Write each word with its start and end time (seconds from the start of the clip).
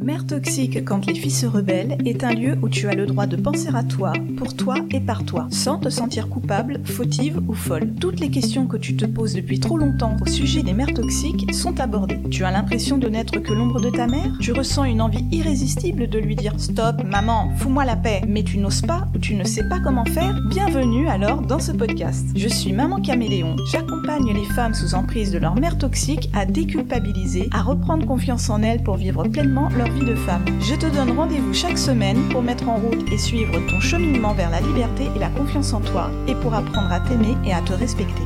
Mère 0.00 0.26
toxique 0.26 0.84
quand 0.84 1.06
les 1.06 1.14
filles 1.14 1.30
se 1.30 1.46
rebellent 1.46 1.98
est 2.04 2.24
un 2.24 2.32
lieu 2.32 2.58
où 2.62 2.68
tu 2.68 2.88
as 2.88 2.96
le 2.96 3.06
droit 3.06 3.26
de 3.26 3.36
penser 3.36 3.68
à 3.72 3.84
toi, 3.84 4.12
pour 4.36 4.56
toi 4.56 4.74
et 4.90 4.98
par 4.98 5.24
toi, 5.24 5.46
sans 5.50 5.78
te 5.78 5.88
sentir 5.88 6.28
coupable, 6.28 6.80
fautive 6.84 7.40
ou 7.46 7.54
folle. 7.54 7.94
Toutes 8.00 8.18
les 8.18 8.28
questions 8.28 8.66
que 8.66 8.76
tu 8.76 8.96
te 8.96 9.04
poses 9.04 9.34
depuis 9.34 9.60
trop 9.60 9.78
longtemps 9.78 10.16
au 10.20 10.26
sujet 10.26 10.64
des 10.64 10.72
mères 10.72 10.92
toxiques 10.92 11.54
sont 11.54 11.78
abordées. 11.78 12.18
Tu 12.28 12.42
as 12.42 12.50
l'impression 12.50 12.98
de 12.98 13.08
n'être 13.08 13.38
que 13.38 13.52
l'ombre 13.52 13.80
de 13.80 13.88
ta 13.88 14.08
mère? 14.08 14.36
Tu 14.40 14.50
ressens 14.50 14.82
une 14.82 15.00
envie 15.00 15.24
irrésistible 15.30 16.08
de 16.08 16.18
lui 16.18 16.34
dire 16.34 16.58
Stop, 16.58 17.04
maman, 17.04 17.52
fous-moi 17.58 17.84
la 17.84 17.94
paix, 17.94 18.22
mais 18.26 18.42
tu 18.42 18.58
n'oses 18.58 18.82
pas 18.82 19.06
ou 19.14 19.18
tu 19.18 19.36
ne 19.36 19.44
sais 19.44 19.68
pas 19.68 19.78
comment 19.78 20.06
faire? 20.06 20.34
Bienvenue 20.48 21.06
alors 21.06 21.42
dans 21.42 21.60
ce 21.60 21.70
podcast. 21.70 22.26
Je 22.34 22.48
suis 22.48 22.72
Maman 22.72 23.00
Caméléon. 23.00 23.54
J'accompagne 23.70 24.34
les 24.34 24.54
femmes 24.56 24.74
sous 24.74 24.96
emprise 24.96 25.30
de 25.30 25.38
leur 25.38 25.54
mère 25.54 25.78
toxique 25.78 26.30
à 26.34 26.46
déculpabiliser, 26.46 27.48
à 27.52 27.62
reprendre 27.62 28.04
confiance 28.04 28.50
en 28.50 28.60
elles 28.60 28.82
pour 28.82 28.96
vivre 28.96 29.22
pleinement 29.28 29.68
leur 29.68 29.83
vie 29.88 30.04
de 30.04 30.14
femme. 30.14 30.44
Je 30.60 30.74
te 30.74 30.86
donne 30.86 31.10
rendez-vous 31.10 31.54
chaque 31.54 31.78
semaine 31.78 32.28
pour 32.30 32.42
mettre 32.42 32.68
en 32.68 32.76
route 32.76 33.10
et 33.12 33.18
suivre 33.18 33.52
ton 33.68 33.80
cheminement 33.80 34.34
vers 34.34 34.50
la 34.50 34.60
liberté 34.60 35.04
et 35.14 35.18
la 35.18 35.30
confiance 35.30 35.72
en 35.72 35.80
toi 35.80 36.10
et 36.26 36.34
pour 36.34 36.54
apprendre 36.54 36.92
à 36.92 37.00
t'aimer 37.00 37.36
et 37.44 37.52
à 37.52 37.60
te 37.62 37.72
respecter. 37.72 38.22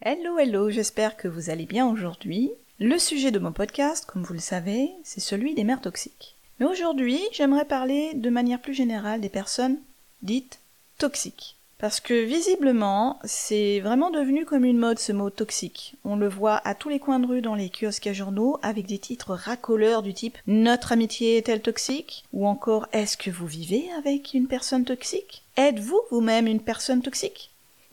Hello, 0.00 0.38
hello, 0.38 0.70
j'espère 0.70 1.16
que 1.16 1.28
vous 1.28 1.50
allez 1.50 1.66
bien 1.66 1.86
aujourd'hui. 1.86 2.50
Le 2.78 2.98
sujet 2.98 3.30
de 3.30 3.38
mon 3.38 3.52
podcast, 3.52 4.04
comme 4.06 4.22
vous 4.22 4.34
le 4.34 4.38
savez, 4.38 4.90
c'est 5.02 5.20
celui 5.20 5.54
des 5.54 5.64
mères 5.64 5.80
toxiques. 5.80 6.36
Mais 6.60 6.66
aujourd'hui, 6.66 7.20
j'aimerais 7.32 7.64
parler 7.64 8.12
de 8.14 8.30
manière 8.30 8.60
plus 8.60 8.74
générale 8.74 9.20
des 9.20 9.28
personnes 9.28 9.78
dites 10.22 10.60
toxiques. 10.98 11.56
Parce 11.84 12.00
que 12.00 12.14
visiblement, 12.14 13.18
c'est 13.24 13.80
vraiment 13.80 14.10
devenu 14.10 14.46
comme 14.46 14.64
une 14.64 14.78
mode 14.78 14.98
ce 14.98 15.12
mot 15.12 15.28
toxique. 15.28 15.96
On 16.06 16.16
le 16.16 16.30
voit 16.30 16.62
à 16.66 16.74
tous 16.74 16.88
les 16.88 16.98
coins 16.98 17.18
de 17.18 17.26
rue 17.26 17.42
dans 17.42 17.54
les 17.54 17.68
kiosques 17.68 18.06
à 18.06 18.14
journaux 18.14 18.58
avec 18.62 18.86
des 18.86 18.96
titres 18.96 19.34
racoleurs 19.34 20.02
du 20.02 20.14
type 20.14 20.38
Notre 20.46 20.92
amitié 20.92 21.36
est-elle 21.36 21.60
toxique? 21.60 22.24
ou 22.32 22.46
encore 22.46 22.86
Est-ce 22.94 23.18
que 23.18 23.30
vous 23.30 23.46
vivez 23.46 23.84
avec 23.98 24.32
une 24.32 24.46
personne 24.46 24.86
toxique? 24.86 25.42
Êtes-vous 25.58 26.00
vous-même 26.10 26.46
une 26.46 26.62
personne 26.62 27.02
toxique? 27.02 27.50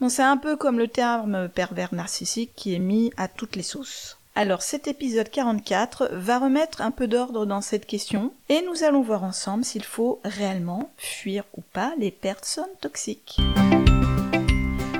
C'est 0.08 0.22
un 0.22 0.38
peu 0.38 0.56
comme 0.56 0.78
le 0.78 0.88
terme 0.88 1.50
pervers 1.50 1.92
narcissique 1.94 2.52
qui 2.56 2.74
est 2.74 2.78
mis 2.78 3.12
à 3.18 3.28
toutes 3.28 3.56
les 3.56 3.62
sauces. 3.62 4.16
Alors 4.34 4.62
cet 4.62 4.88
épisode 4.88 5.28
44 5.28 6.08
va 6.12 6.38
remettre 6.38 6.80
un 6.80 6.90
peu 6.90 7.06
d'ordre 7.06 7.44
dans 7.44 7.60
cette 7.60 7.84
question 7.84 8.32
et 8.48 8.62
nous 8.62 8.82
allons 8.82 9.02
voir 9.02 9.24
ensemble 9.24 9.62
s'il 9.62 9.84
faut 9.84 10.20
réellement 10.24 10.90
fuir 10.96 11.44
ou 11.54 11.60
pas 11.60 11.92
les 11.98 12.10
personnes 12.10 12.64
toxiques. 12.80 13.38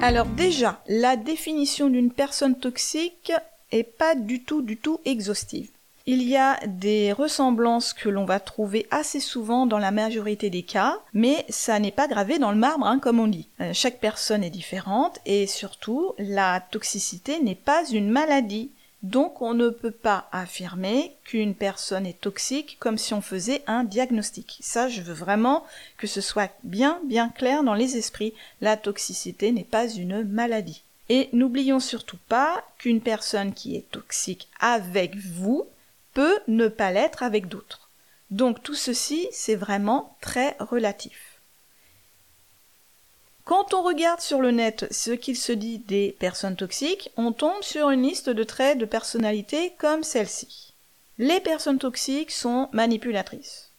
Alors 0.02 0.26
déjà, 0.26 0.82
la 0.86 1.16
définition 1.16 1.88
d'une 1.88 2.10
personne 2.10 2.58
toxique 2.58 3.32
est 3.70 3.84
pas 3.84 4.14
du 4.14 4.42
tout 4.42 4.60
du 4.60 4.76
tout 4.76 5.00
exhaustive. 5.06 5.70
Il 6.04 6.22
y 6.24 6.36
a 6.36 6.58
des 6.66 7.12
ressemblances 7.12 7.92
que 7.92 8.08
l'on 8.08 8.24
va 8.24 8.40
trouver 8.40 8.86
assez 8.90 9.20
souvent 9.20 9.66
dans 9.66 9.78
la 9.78 9.92
majorité 9.92 10.50
des 10.50 10.64
cas, 10.64 10.98
mais 11.14 11.46
ça 11.48 11.78
n'est 11.78 11.92
pas 11.92 12.08
gravé 12.08 12.38
dans 12.40 12.50
le 12.50 12.58
marbre, 12.58 12.86
hein, 12.86 12.98
comme 12.98 13.20
on 13.20 13.28
dit. 13.28 13.48
Euh, 13.60 13.70
chaque 13.72 14.00
personne 14.00 14.42
est 14.42 14.50
différente 14.50 15.20
et 15.24 15.46
surtout, 15.46 16.12
la 16.18 16.60
toxicité 16.60 17.40
n'est 17.40 17.54
pas 17.54 17.88
une 17.88 18.10
maladie. 18.10 18.72
Donc 19.02 19.42
on 19.42 19.52
ne 19.52 19.68
peut 19.68 19.90
pas 19.90 20.28
affirmer 20.30 21.16
qu'une 21.24 21.54
personne 21.54 22.06
est 22.06 22.20
toxique 22.20 22.76
comme 22.78 22.98
si 22.98 23.14
on 23.14 23.20
faisait 23.20 23.62
un 23.66 23.82
diagnostic. 23.82 24.58
Ça, 24.60 24.88
je 24.88 25.02
veux 25.02 25.12
vraiment 25.12 25.64
que 25.98 26.06
ce 26.06 26.20
soit 26.20 26.52
bien 26.62 27.00
bien 27.04 27.28
clair 27.28 27.64
dans 27.64 27.74
les 27.74 27.96
esprits. 27.96 28.32
La 28.60 28.76
toxicité 28.76 29.50
n'est 29.50 29.64
pas 29.64 29.88
une 29.88 30.22
maladie. 30.24 30.84
Et 31.08 31.28
n'oublions 31.32 31.80
surtout 31.80 32.18
pas 32.28 32.64
qu'une 32.78 33.00
personne 33.00 33.52
qui 33.52 33.74
est 33.76 33.90
toxique 33.90 34.48
avec 34.60 35.16
vous 35.16 35.66
peut 36.14 36.38
ne 36.46 36.68
pas 36.68 36.92
l'être 36.92 37.24
avec 37.24 37.48
d'autres. 37.48 37.90
Donc 38.30 38.62
tout 38.62 38.74
ceci, 38.74 39.28
c'est 39.32 39.56
vraiment 39.56 40.16
très 40.20 40.56
relatif. 40.60 41.31
Quand 43.44 43.74
on 43.74 43.82
regarde 43.82 44.20
sur 44.20 44.40
le 44.40 44.52
net 44.52 44.86
ce 44.92 45.10
qu'il 45.10 45.36
se 45.36 45.52
dit 45.52 45.78
des 45.78 46.16
personnes 46.20 46.56
toxiques, 46.56 47.10
on 47.16 47.32
tombe 47.32 47.62
sur 47.62 47.90
une 47.90 48.02
liste 48.02 48.30
de 48.30 48.44
traits 48.44 48.78
de 48.78 48.84
personnalité 48.84 49.74
comme 49.78 50.04
celle-ci. 50.04 50.72
Les 51.18 51.40
personnes 51.40 51.78
toxiques 51.78 52.30
sont 52.30 52.68
manipulatrices. 52.72 53.70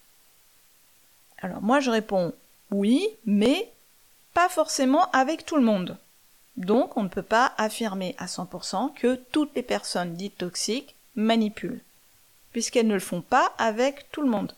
Alors 1.40 1.62
moi 1.62 1.80
je 1.80 1.92
réponds 1.92 2.34
oui, 2.72 3.08
mais 3.26 3.72
pas 4.34 4.50
forcément 4.50 5.10
avec 5.12 5.46
tout 5.46 5.56
le 5.56 5.62
monde. 5.62 5.98
Donc 6.58 6.98
on 6.98 7.04
ne 7.04 7.10
peut 7.10 7.22
pas 7.22 7.54
affirmer 7.58 8.16
à 8.18 8.26
100% 8.26 8.94
que 8.94 9.16
toutes 9.32 9.56
les 9.56 9.64
personnes 9.64 10.16
dites 10.16 10.38
toxiques 10.38 10.96
manipulent, 11.16 11.82
puisqu'elles 12.52 12.88
ne 12.88 12.94
le 12.94 13.00
font 13.00 13.22
pas 13.22 13.54
avec 13.58 14.12
tout 14.12 14.22
le 14.22 14.30
monde. 14.30 14.56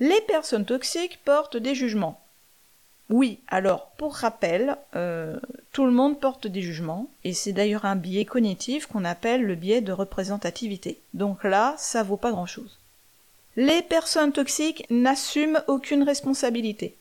Les 0.00 0.20
personnes 0.22 0.64
toxiques 0.66 1.20
portent 1.24 1.56
des 1.56 1.74
jugements. 1.74 2.20
Oui, 3.10 3.40
alors 3.48 3.90
pour 3.98 4.14
rappel, 4.14 4.76
euh, 4.96 5.38
tout 5.72 5.84
le 5.84 5.90
monde 5.90 6.18
porte 6.20 6.46
des 6.46 6.62
jugements, 6.62 7.10
et 7.22 7.34
c'est 7.34 7.52
d'ailleurs 7.52 7.84
un 7.84 7.96
biais 7.96 8.24
cognitif 8.24 8.86
qu'on 8.86 9.04
appelle 9.04 9.42
le 9.42 9.54
biais 9.54 9.82
de 9.82 9.92
représentativité. 9.92 11.00
Donc 11.12 11.44
là, 11.44 11.74
ça 11.76 12.02
vaut 12.02 12.16
pas 12.16 12.30
grand-chose. 12.30 12.78
Les 13.56 13.82
personnes 13.82 14.32
toxiques 14.32 14.86
n'assument 14.90 15.62
aucune 15.68 16.02
responsabilité. 16.02 16.96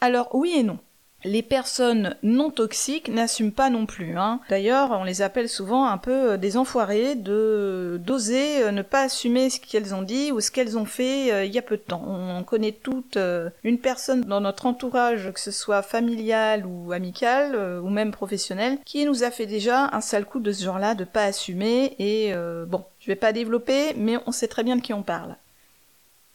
Alors 0.00 0.34
oui 0.34 0.52
et 0.56 0.62
non 0.62 0.78
les 1.24 1.42
personnes 1.42 2.14
non 2.22 2.50
toxiques 2.50 3.08
n'assument 3.08 3.52
pas 3.52 3.70
non 3.70 3.86
plus. 3.86 4.16
Hein. 4.16 4.40
D'ailleurs, 4.48 4.90
on 4.92 5.04
les 5.04 5.22
appelle 5.22 5.48
souvent 5.48 5.86
un 5.86 5.98
peu 5.98 6.32
euh, 6.32 6.36
des 6.36 6.56
enfoirés 6.56 7.14
de 7.14 8.00
d'oser 8.04 8.62
euh, 8.62 8.70
ne 8.70 8.82
pas 8.82 9.02
assumer 9.02 9.50
ce 9.50 9.60
qu'elles 9.60 9.94
ont 9.94 10.02
dit 10.02 10.30
ou 10.30 10.40
ce 10.40 10.50
qu'elles 10.50 10.78
ont 10.78 10.84
fait 10.84 11.32
euh, 11.32 11.44
il 11.44 11.52
y 11.52 11.58
a 11.58 11.62
peu 11.62 11.76
de 11.76 11.82
temps. 11.82 12.04
On 12.06 12.42
connaît 12.44 12.72
toute 12.72 13.18
une 13.64 13.78
personne 13.78 14.22
dans 14.22 14.40
notre 14.40 14.66
entourage, 14.66 15.32
que 15.32 15.40
ce 15.40 15.50
soit 15.50 15.82
familial 15.82 16.64
ou 16.66 16.92
amical 16.92 17.56
ou 17.82 17.88
même 17.88 18.12
professionnel, 18.12 18.78
qui 18.84 19.04
nous 19.04 19.24
a 19.24 19.30
fait 19.30 19.46
déjà 19.46 19.90
un 19.92 20.00
sale 20.00 20.26
coup 20.26 20.40
de 20.40 20.52
ce 20.52 20.64
genre-là 20.64 20.94
de 20.94 21.04
pas 21.04 21.24
assumer. 21.24 21.94
Et 21.98 22.32
bon, 22.66 22.84
je 23.00 23.06
vais 23.06 23.16
pas 23.16 23.32
développer, 23.32 23.94
mais 23.96 24.18
on 24.26 24.32
sait 24.32 24.48
très 24.48 24.62
bien 24.62 24.76
de 24.76 24.82
qui 24.82 24.92
on 24.92 25.02
parle. 25.02 25.36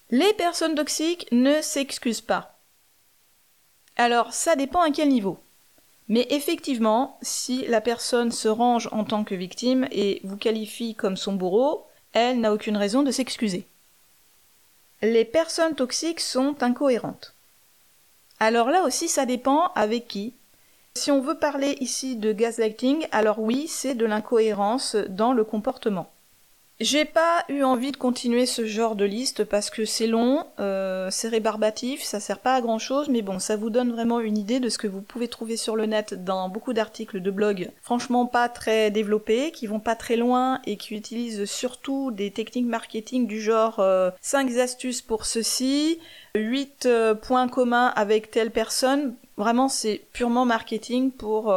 Les 0.10 0.34
personnes 0.34 0.76
toxiques 0.76 1.28
ne 1.32 1.62
s'excusent 1.62 2.22
pas. 2.22 2.61
Alors, 3.98 4.34
ça 4.34 4.56
dépend 4.56 4.82
à 4.82 4.92
quel 4.92 5.10
niveau. 5.10 5.40
Mais 6.08 6.28
effectivement, 6.30 7.18
si 7.22 7.66
la 7.68 7.80
personne 7.80 8.32
se 8.32 8.48
range 8.48 8.90
en 8.92 9.04
tant 9.04 9.24
que 9.24 9.36
victime 9.36 9.88
et 9.92 10.20
vous 10.24 10.38
qualifie 10.38 10.96
comme 10.96 11.16
son 11.16 11.34
bourreau, 11.34 11.86
elle 12.14 12.42
n'a 12.42 12.54
aucune 12.54 12.78
raison 12.78 13.04
de 13.04 13.12
s'excuser. 13.12 13.66
Les 15.02 15.26
personnes 15.26 15.76
toxiques 15.76 16.20
sont 16.20 16.62
incohérentes. 16.62 17.34
Alors 18.40 18.70
là 18.70 18.84
aussi, 18.84 19.08
ça 19.08 19.26
dépend 19.26 19.72
avec 19.76 20.08
qui. 20.08 20.34
Si 20.96 21.12
on 21.12 21.22
veut 21.22 21.38
parler 21.38 21.78
ici 21.80 22.18
de 22.18 22.34
gaslighting, 22.34 23.08
alors 23.12 23.40
oui, 23.40 23.68
c'est 23.68 23.96
de 23.96 24.06
l'incohérence 24.06 24.96
dans 24.96 25.32
le 25.32 25.44
comportement. 25.44 26.12
J'ai 26.82 27.06
pas 27.06 27.46
eu 27.48 27.62
envie 27.62 27.92
de 27.92 27.98
continuer 27.98 28.48
ce 28.48 28.66
genre 28.66 28.96
de 28.96 29.06
liste 29.06 29.44
parce 29.44 29.70
que 29.70 29.86
c'est 29.86 30.08
long, 30.08 30.46
euh, 30.60 31.10
c'est 31.12 31.28
rébarbatif, 31.28 32.02
ça 32.02 32.20
sert 32.20 32.40
pas 32.40 32.56
à 32.56 32.62
grand 32.62 32.80
chose, 32.80 33.08
mais 33.08 33.22
bon, 33.22 33.38
ça 33.38 33.56
vous 33.56 33.70
donne 33.70 33.92
vraiment 33.92 34.20
une 34.20 34.36
idée 34.36 34.60
de 34.60 34.68
ce 34.68 34.80
que 34.80 34.88
vous 34.88 35.04
pouvez 35.04 35.28
trouver 35.28 35.58
sur 35.58 35.76
le 35.76 35.86
net 35.86 36.24
dans 36.24 36.50
beaucoup 36.50 36.74
d'articles 36.74 37.22
de 37.22 37.30
blog, 37.30 37.70
franchement 37.84 38.26
pas 38.26 38.50
très 38.50 38.90
développés, 38.90 39.52
qui 39.52 39.68
vont 39.68 39.80
pas 39.80 39.96
très 39.96 40.16
loin 40.16 40.60
et 40.66 40.76
qui 40.76 40.96
utilisent 40.96 41.46
surtout 41.46 42.10
des 42.10 42.32
techniques 42.32 42.66
marketing 42.66 43.28
du 43.28 43.40
genre 43.40 43.76
5 44.22 44.52
euh, 44.52 44.64
astuces 44.64 45.04
pour 45.04 45.28
ceci, 45.28 46.00
8 46.34 46.88
euh, 46.88 47.14
points 47.14 47.48
communs 47.48 47.94
avec 47.96 48.32
telle 48.32 48.50
personne. 48.50 49.14
Vraiment, 49.38 49.70
c'est 49.70 50.02
purement 50.14 50.46
marketing 50.46 51.12
pour 51.12 51.54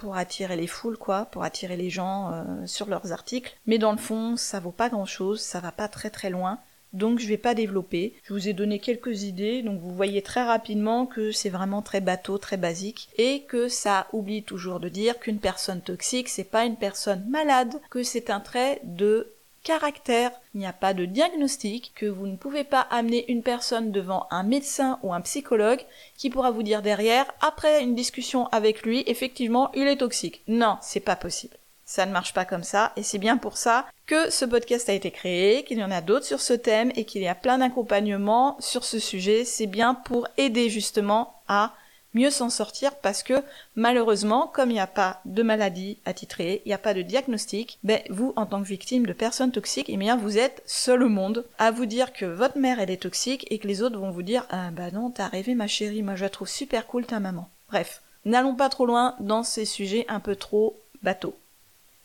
pour 0.00 0.16
attirer 0.16 0.56
les 0.56 0.66
foules, 0.66 0.96
quoi, 0.96 1.26
pour 1.26 1.44
attirer 1.44 1.76
les 1.76 1.90
gens 1.90 2.32
euh, 2.32 2.42
sur 2.64 2.88
leurs 2.88 3.12
articles. 3.12 3.54
Mais 3.66 3.76
dans 3.76 3.92
le 3.92 3.98
fond, 3.98 4.34
ça 4.38 4.58
vaut 4.58 4.70
pas 4.70 4.88
grand 4.88 5.04
chose, 5.04 5.42
ça 5.42 5.60
va 5.60 5.72
pas 5.72 5.88
très 5.88 6.08
très 6.08 6.30
loin. 6.30 6.58
Donc 6.94 7.18
je 7.18 7.28
vais 7.28 7.36
pas 7.36 7.54
développer. 7.54 8.14
Je 8.22 8.32
vous 8.32 8.48
ai 8.48 8.54
donné 8.54 8.78
quelques 8.78 9.24
idées, 9.24 9.62
donc 9.62 9.78
vous 9.78 9.94
voyez 9.94 10.22
très 10.22 10.42
rapidement 10.42 11.04
que 11.04 11.32
c'est 11.32 11.50
vraiment 11.50 11.82
très 11.82 12.00
bateau, 12.00 12.38
très 12.38 12.56
basique, 12.56 13.10
et 13.18 13.42
que 13.42 13.68
ça 13.68 14.06
oublie 14.14 14.42
toujours 14.42 14.80
de 14.80 14.88
dire 14.88 15.18
qu'une 15.18 15.38
personne 15.38 15.82
toxique, 15.82 16.30
c'est 16.30 16.44
pas 16.44 16.64
une 16.64 16.76
personne 16.76 17.26
malade, 17.28 17.78
que 17.90 18.02
c'est 18.02 18.30
un 18.30 18.40
trait 18.40 18.80
de 18.84 19.34
caractère, 19.62 20.32
il 20.54 20.60
n'y 20.60 20.66
a 20.66 20.72
pas 20.72 20.94
de 20.94 21.04
diagnostic, 21.04 21.92
que 21.94 22.06
vous 22.06 22.26
ne 22.26 22.36
pouvez 22.36 22.64
pas 22.64 22.86
amener 22.90 23.30
une 23.30 23.42
personne 23.42 23.92
devant 23.92 24.26
un 24.30 24.42
médecin 24.42 24.98
ou 25.02 25.12
un 25.12 25.20
psychologue 25.20 25.84
qui 26.16 26.30
pourra 26.30 26.50
vous 26.50 26.62
dire 26.62 26.82
derrière, 26.82 27.26
après 27.40 27.82
une 27.82 27.94
discussion 27.94 28.46
avec 28.48 28.82
lui, 28.82 29.02
effectivement, 29.06 29.70
il 29.74 29.86
est 29.86 29.98
toxique. 29.98 30.42
Non, 30.48 30.78
c'est 30.80 31.00
pas 31.00 31.16
possible. 31.16 31.56
Ça 31.84 32.06
ne 32.06 32.12
marche 32.12 32.32
pas 32.32 32.44
comme 32.44 32.62
ça, 32.62 32.92
et 32.96 33.02
c'est 33.02 33.18
bien 33.18 33.36
pour 33.36 33.56
ça 33.56 33.86
que 34.06 34.30
ce 34.30 34.44
podcast 34.44 34.88
a 34.88 34.92
été 34.92 35.10
créé, 35.10 35.64
qu'il 35.64 35.78
y 35.78 35.84
en 35.84 35.90
a 35.90 36.00
d'autres 36.00 36.26
sur 36.26 36.40
ce 36.40 36.52
thème, 36.52 36.92
et 36.94 37.04
qu'il 37.04 37.22
y 37.22 37.28
a 37.28 37.34
plein 37.34 37.58
d'accompagnements 37.58 38.56
sur 38.60 38.84
ce 38.84 38.98
sujet. 38.98 39.44
C'est 39.44 39.66
bien 39.66 39.94
pour 39.94 40.28
aider 40.36 40.70
justement 40.70 41.42
à 41.48 41.74
mieux 42.14 42.30
s'en 42.30 42.50
sortir 42.50 42.94
parce 42.96 43.22
que 43.22 43.42
malheureusement, 43.76 44.46
comme 44.46 44.70
il 44.70 44.74
n'y 44.74 44.80
a 44.80 44.86
pas 44.86 45.20
de 45.24 45.42
maladie 45.42 45.98
attitrée, 46.04 46.62
il 46.64 46.68
n'y 46.68 46.74
a 46.74 46.78
pas 46.78 46.94
de 46.94 47.02
diagnostic, 47.02 47.78
ben 47.84 48.00
vous, 48.10 48.32
en 48.36 48.46
tant 48.46 48.62
que 48.62 48.68
victime 48.68 49.06
de 49.06 49.12
personnes 49.12 49.52
toxiques, 49.52 49.90
eh 49.90 49.96
bien 49.96 50.16
vous 50.16 50.38
êtes 50.38 50.62
seul 50.66 51.02
au 51.02 51.08
monde 51.08 51.44
à 51.58 51.70
vous 51.70 51.86
dire 51.86 52.12
que 52.12 52.26
votre 52.26 52.58
mère 52.58 52.80
elle 52.80 52.90
est 52.90 53.02
toxique 53.02 53.46
et 53.50 53.58
que 53.58 53.68
les 53.68 53.82
autres 53.82 53.98
vont 53.98 54.10
vous 54.10 54.22
dire 54.22 54.46
ah 54.50 54.70
bah 54.70 54.90
non 54.92 55.10
t'as 55.10 55.28
rêvé 55.28 55.54
ma 55.54 55.66
chérie, 55.66 56.02
moi 56.02 56.16
je 56.16 56.24
la 56.24 56.30
trouve 56.30 56.48
super 56.48 56.86
cool 56.86 57.06
ta 57.06 57.20
maman. 57.20 57.48
Bref, 57.68 58.02
n'allons 58.24 58.54
pas 58.54 58.68
trop 58.68 58.86
loin 58.86 59.14
dans 59.20 59.42
ces 59.42 59.64
sujets 59.64 60.04
un 60.08 60.20
peu 60.20 60.36
trop 60.36 60.76
bateaux. 61.02 61.36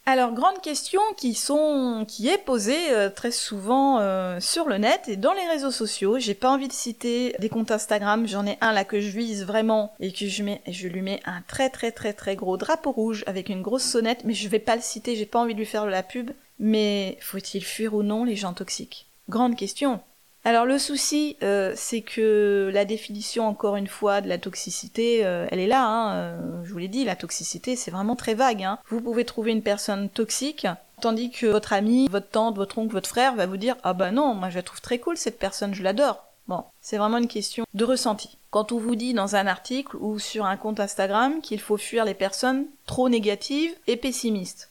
Alors, 0.08 0.34
grande 0.34 0.62
question 0.62 1.02
qui 1.18 2.28
est 2.28 2.38
posée 2.38 2.92
euh, 2.92 3.10
très 3.10 3.32
souvent 3.32 4.00
euh, 4.00 4.40
sur 4.40 4.70
le 4.70 4.78
net 4.78 5.08
et 5.08 5.16
dans 5.16 5.34
les 5.34 5.48
réseaux 5.48 5.72
sociaux. 5.72 6.20
J'ai 6.20 6.36
pas 6.36 6.52
envie 6.52 6.68
de 6.68 6.74
citer 6.74 7.36
des 7.40 7.50
comptes 7.50 7.72
Instagram. 7.72 8.28
J'en 8.28 8.46
ai 8.46 8.60
un 8.62 8.72
là 8.72 8.86
que 8.86 9.02
je 9.02 9.10
vise 9.10 9.46
vraiment 9.46 9.96
et 10.00 10.12
que 10.12 10.28
je 10.28 10.44
mets, 10.44 10.62
je 10.68 10.88
lui 10.88 11.02
mets 11.02 11.22
un 11.26 11.42
très 11.48 11.72
très 11.72 11.92
très 11.92 12.14
très 12.14 12.36
gros 12.36 12.56
drapeau 12.56 12.92
rouge 12.92 13.24
avec 13.26 13.50
une 13.50 13.64
grosse 13.64 13.84
sonnette, 13.84 14.26
mais 14.26 14.36
je 14.36 14.48
vais 14.48 14.60
pas 14.60 14.76
le 14.76 14.84
citer. 14.84 15.16
J'ai 15.16 15.26
pas 15.26 15.40
envie 15.40 15.56
de 15.56 15.60
lui 15.60 15.66
faire 15.66 15.86
de 15.86 15.90
la 15.90 16.04
pub. 16.04 16.30
Mais 16.60 17.18
faut-il 17.20 17.64
fuir 17.64 17.96
ou 17.96 18.04
non 18.04 18.26
les 18.26 18.36
gens 18.36 18.54
toxiques? 18.54 19.08
Grande 19.28 19.56
question. 19.56 20.02
Alors 20.48 20.68
le 20.68 20.78
souci, 20.78 21.38
euh, 21.42 21.74
c'est 21.76 22.02
que 22.02 22.70
la 22.72 22.86
définition, 22.86 23.48
encore 23.48 23.78
une 23.78 23.88
fois, 23.88 24.22
de 24.22 24.30
la 24.30 24.38
toxicité, 24.38 25.26
euh, 25.26 25.48
elle 25.50 25.60
est 25.60 25.66
là. 25.66 25.84
Hein, 25.84 26.14
euh, 26.14 26.64
je 26.64 26.72
vous 26.72 26.78
l'ai 26.78 26.88
dit, 26.88 27.04
la 27.04 27.16
toxicité, 27.16 27.76
c'est 27.76 27.90
vraiment 27.90 28.16
très 28.16 28.36
vague. 28.36 28.62
Hein. 28.62 28.78
Vous 28.88 29.02
pouvez 29.02 29.26
trouver 29.26 29.52
une 29.52 29.64
personne 29.64 30.08
toxique, 30.08 30.68
tandis 31.02 31.32
que 31.32 31.48
votre 31.48 31.74
ami, 31.74 32.08
votre 32.10 32.30
tante, 32.30 32.58
votre 32.58 32.78
oncle, 32.78 32.94
votre 32.94 33.10
frère 33.10 33.34
va 33.34 33.48
vous 33.48 33.58
dire 33.58 33.76
ah 33.82 33.94
bah 33.94 34.12
non, 34.12 34.36
moi 34.36 34.52
je 34.52 34.58
la 34.58 34.62
trouve 34.62 34.82
très 34.82 35.00
cool 35.00 35.18
cette 35.18 35.40
personne, 35.40 35.74
je 35.74 35.82
l'adore. 35.82 36.24
Bon, 36.48 36.64
c'est 36.80 36.98
vraiment 36.98 37.18
une 37.18 37.28
question 37.28 37.66
de 37.74 37.84
ressenti. 37.84 38.38
Quand 38.52 38.72
on 38.72 38.78
vous 38.78 38.96
dit 38.96 39.16
dans 39.16 39.36
un 39.36 39.48
article 39.48 39.98
ou 39.98 40.20
sur 40.20 40.46
un 40.46 40.58
compte 40.58 40.80
Instagram 40.80 41.42
qu'il 41.42 41.60
faut 41.60 41.78
fuir 41.78 42.06
les 42.06 42.14
personnes 42.14 42.66
trop 42.86 43.10
négatives 43.10 43.74
et 43.88 43.98
pessimistes, 43.98 44.70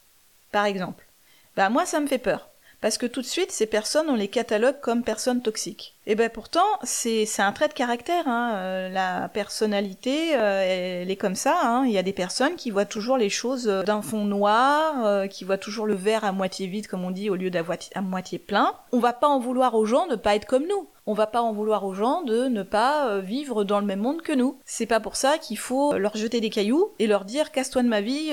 par 0.53 0.67
exemple, 0.67 1.05
bah 1.57 1.69
moi 1.69 1.85
ça 1.85 1.99
me 1.99 2.07
fait 2.07 2.19
peur 2.19 2.49
parce 2.85 2.99
que 2.99 3.07
tout 3.07 3.23
de 3.23 3.27
suite, 3.27 3.51
ces 3.51 3.65
personnes, 3.65 4.11
on 4.11 4.15
les 4.15 4.29
catalogue 4.29 4.79
comme 4.83 5.05
personnes 5.05 5.41
toxiques. 5.41 5.95
Et 6.07 6.17
ben 6.17 6.29
pourtant, 6.29 6.67
c'est 6.83 7.25
un 7.39 7.53
trait 7.53 7.69
de 7.69 7.73
caractère. 7.73 8.29
Hein. 8.29 8.53
Euh, 8.57 8.89
la 8.91 9.31
personnalité, 9.31 10.37
euh, 10.37 11.01
elle 11.01 11.11
est 11.11 11.17
comme 11.17 11.35
ça. 11.35 11.59
Hein. 11.63 11.87
Il 11.87 11.93
y 11.93 11.97
a 11.97 12.03
des 12.03 12.13
personnes 12.13 12.57
qui 12.57 12.71
voient 12.71 12.85
toujours 12.85 13.17
les 13.17 13.31
choses 13.31 13.69
euh, 13.69 13.83
d'un 13.85 14.03
fond 14.03 14.27
noir, 14.27 15.27
qui 15.31 15.45
voient 15.45 15.57
toujours 15.57 15.87
le 15.87 15.95
verre 15.95 16.25
à 16.25 16.33
moitié 16.33 16.67
vide, 16.67 16.87
comme 16.87 17.07
on 17.07 17.11
dit, 17.11 17.31
au 17.31 17.37
lieu 17.37 17.51
à 17.95 18.01
moitié 18.03 18.39
plein. 18.39 18.75
On 18.93 18.99
va 18.99 19.15
pas 19.15 19.29
en 19.29 19.41
vouloir 19.41 19.77
aux 19.77 19.87
gens 19.87 20.07
de 20.07 20.17
pas 20.17 20.35
être 20.35 20.45
comme 20.45 20.67
nous. 20.69 20.87
On 21.07 21.15
va 21.15 21.27
pas 21.27 21.41
en 21.41 21.55
vouloir 21.55 21.87
aux 21.87 21.95
gens 21.95 22.21
de 22.21 22.49
ne 22.49 22.63
pas 22.63 23.19
vivre 23.21 23.65
dans 23.65 23.81
le 23.81 23.87
même 23.87 24.01
monde 24.01 24.21
que 24.21 24.35
nous. 24.35 24.59
C'est 24.67 24.85
pas 24.85 25.01
pour 25.01 25.17
ça 25.17 25.39
qu'il 25.39 25.57
faut 25.57 25.97
leur 25.97 26.19
jeter 26.19 26.43
des 26.43 26.51
cailloux 26.51 26.91
et 26.99 27.07
leur 27.07 27.25
dire 27.25 27.51
casse-toi 27.51 27.83
de 27.83 27.89
ma 27.89 28.03
vie, 28.03 28.31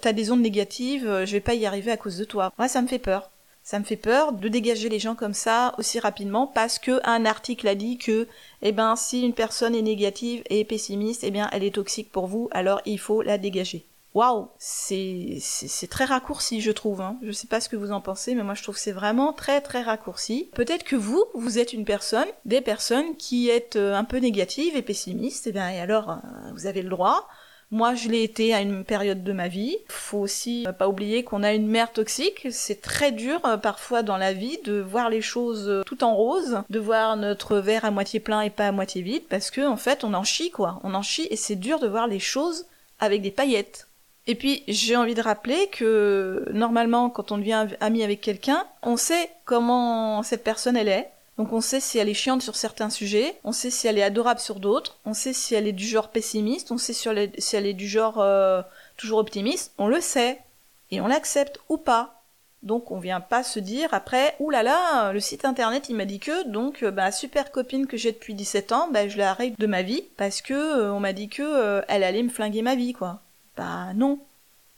t'as 0.00 0.12
des 0.12 0.30
ondes 0.30 0.40
négatives, 0.40 1.24
je 1.24 1.32
vais 1.32 1.40
pas 1.40 1.54
y 1.54 1.66
arriver 1.66 1.90
à 1.90 1.96
cause 1.96 2.16
de 2.16 2.24
toi. 2.24 2.52
Moi, 2.58 2.68
ça 2.68 2.80
me 2.80 2.86
fait 2.86 3.00
peur. 3.00 3.30
Ça 3.70 3.78
me 3.78 3.84
fait 3.84 3.96
peur 3.96 4.32
de 4.32 4.48
dégager 4.48 4.88
les 4.88 4.98
gens 4.98 5.14
comme 5.14 5.34
ça 5.34 5.74
aussi 5.76 6.00
rapidement 6.00 6.46
parce 6.46 6.78
que 6.78 7.02
un 7.04 7.26
article 7.26 7.68
a 7.68 7.74
dit 7.74 7.98
que, 7.98 8.26
eh 8.62 8.72
ben, 8.72 8.96
si 8.96 9.20
une 9.20 9.34
personne 9.34 9.74
est 9.74 9.82
négative 9.82 10.42
et 10.48 10.64
pessimiste, 10.64 11.22
eh 11.22 11.30
bien, 11.30 11.50
elle 11.52 11.62
est 11.62 11.74
toxique 11.74 12.10
pour 12.10 12.28
vous, 12.28 12.48
alors 12.52 12.80
il 12.86 12.98
faut 12.98 13.20
la 13.20 13.36
dégager. 13.36 13.84
Waouh, 14.14 14.48
c'est 14.56 15.36
c'est 15.42 15.86
très 15.86 16.06
raccourci, 16.06 16.62
je 16.62 16.70
trouve. 16.70 17.02
Hein. 17.02 17.18
Je 17.20 17.30
sais 17.30 17.46
pas 17.46 17.60
ce 17.60 17.68
que 17.68 17.76
vous 17.76 17.92
en 17.92 18.00
pensez, 18.00 18.34
mais 18.34 18.42
moi 18.42 18.54
je 18.54 18.62
trouve 18.62 18.76
que 18.76 18.80
c'est 18.80 18.90
vraiment 18.90 19.34
très 19.34 19.60
très 19.60 19.82
raccourci. 19.82 20.48
Peut-être 20.54 20.84
que 20.84 20.96
vous, 20.96 21.22
vous 21.34 21.58
êtes 21.58 21.74
une 21.74 21.84
personne, 21.84 22.28
des 22.46 22.62
personnes 22.62 23.16
qui 23.18 23.50
êtes 23.50 23.76
euh, 23.76 23.94
un 23.94 24.04
peu 24.04 24.16
négatives 24.16 24.76
et 24.76 24.82
pessimistes, 24.82 25.46
eh 25.46 25.52
bien, 25.52 25.68
et 25.68 25.78
alors 25.78 26.08
euh, 26.08 26.14
vous 26.54 26.64
avez 26.64 26.80
le 26.80 26.88
droit. 26.88 27.28
Moi, 27.70 27.94
je 27.94 28.08
l'ai 28.08 28.22
été 28.22 28.54
à 28.54 28.62
une 28.62 28.82
période 28.82 29.22
de 29.22 29.32
ma 29.32 29.48
vie. 29.48 29.76
Faut 29.88 30.18
aussi 30.18 30.64
euh, 30.66 30.72
pas 30.72 30.88
oublier 30.88 31.22
qu'on 31.22 31.42
a 31.42 31.52
une 31.52 31.66
mère 31.66 31.92
toxique. 31.92 32.46
C'est 32.50 32.80
très 32.80 33.12
dur 33.12 33.40
euh, 33.44 33.58
parfois 33.58 34.02
dans 34.02 34.16
la 34.16 34.32
vie 34.32 34.58
de 34.64 34.80
voir 34.80 35.10
les 35.10 35.20
choses 35.20 35.68
euh, 35.68 35.82
tout 35.84 36.02
en 36.02 36.14
rose, 36.14 36.62
de 36.70 36.78
voir 36.78 37.16
notre 37.16 37.58
verre 37.58 37.84
à 37.84 37.90
moitié 37.90 38.20
plein 38.20 38.40
et 38.40 38.50
pas 38.50 38.68
à 38.68 38.72
moitié 38.72 39.02
vide, 39.02 39.24
parce 39.28 39.50
que 39.50 39.66
en 39.66 39.76
fait, 39.76 40.02
on 40.02 40.14
en 40.14 40.24
chie 40.24 40.50
quoi. 40.50 40.80
On 40.82 40.94
en 40.94 41.02
chie 41.02 41.28
et 41.30 41.36
c'est 41.36 41.56
dur 41.56 41.78
de 41.78 41.88
voir 41.88 42.06
les 42.06 42.20
choses 42.20 42.64
avec 43.00 43.20
des 43.20 43.30
paillettes. 43.30 43.86
Et 44.26 44.34
puis, 44.34 44.62
j'ai 44.68 44.96
envie 44.96 45.14
de 45.14 45.22
rappeler 45.22 45.68
que 45.72 46.46
normalement, 46.52 47.08
quand 47.10 47.32
on 47.32 47.38
devient 47.38 47.66
ami 47.80 48.02
avec 48.02 48.20
quelqu'un, 48.20 48.64
on 48.82 48.96
sait 48.96 49.30
comment 49.46 50.22
cette 50.22 50.44
personne 50.44 50.76
elle 50.76 50.88
est, 50.88 51.10
donc 51.38 51.52
on 51.52 51.60
sait 51.60 51.78
si 51.78 51.98
elle 51.98 52.08
est 52.08 52.14
chiante 52.14 52.42
sur 52.42 52.56
certains 52.56 52.90
sujets, 52.90 53.38
on 53.44 53.52
sait 53.52 53.70
si 53.70 53.86
elle 53.86 53.96
est 53.96 54.02
adorable 54.02 54.40
sur 54.40 54.58
d'autres, 54.58 54.98
on 55.06 55.14
sait 55.14 55.32
si 55.32 55.54
elle 55.54 55.68
est 55.68 55.72
du 55.72 55.86
genre 55.86 56.08
pessimiste, 56.08 56.72
on 56.72 56.78
sait 56.78 56.92
si 56.92 57.08
elle 57.08 57.66
est, 57.66 57.74
du 57.74 57.86
genre 57.86 58.18
euh, 58.18 58.60
toujours 58.96 59.20
optimiste, 59.20 59.72
on 59.78 59.86
le 59.86 60.00
sait. 60.00 60.40
Et 60.90 61.00
on 61.00 61.06
l'accepte 61.06 61.60
ou 61.68 61.76
pas. 61.76 62.22
Donc 62.64 62.90
on 62.90 62.98
vient 62.98 63.20
pas 63.20 63.44
se 63.44 63.60
dire 63.60 63.94
après, 63.94 64.34
oulala, 64.40 65.12
le 65.12 65.20
site 65.20 65.44
internet 65.44 65.88
il 65.88 65.94
m'a 65.94 66.06
dit 66.06 66.18
que, 66.18 66.48
donc 66.48 66.82
euh, 66.82 66.90
bah 66.90 67.12
super 67.12 67.52
copine 67.52 67.86
que 67.86 67.96
j'ai 67.96 68.10
depuis 68.10 68.34
17 68.34 68.72
ans, 68.72 68.88
bah 68.90 69.06
je 69.06 69.16
l'arrête 69.16 69.56
de 69.56 69.66
ma 69.68 69.82
vie 69.82 70.02
parce 70.16 70.42
que 70.42 70.54
euh, 70.54 70.92
on 70.92 70.98
m'a 70.98 71.12
dit 71.12 71.28
que 71.28 71.84
elle 71.86 72.02
allait 72.02 72.24
me 72.24 72.30
flinguer 72.30 72.62
ma 72.62 72.74
vie 72.74 72.94
quoi. 72.94 73.20
Bah 73.56 73.92
non. 73.94 74.18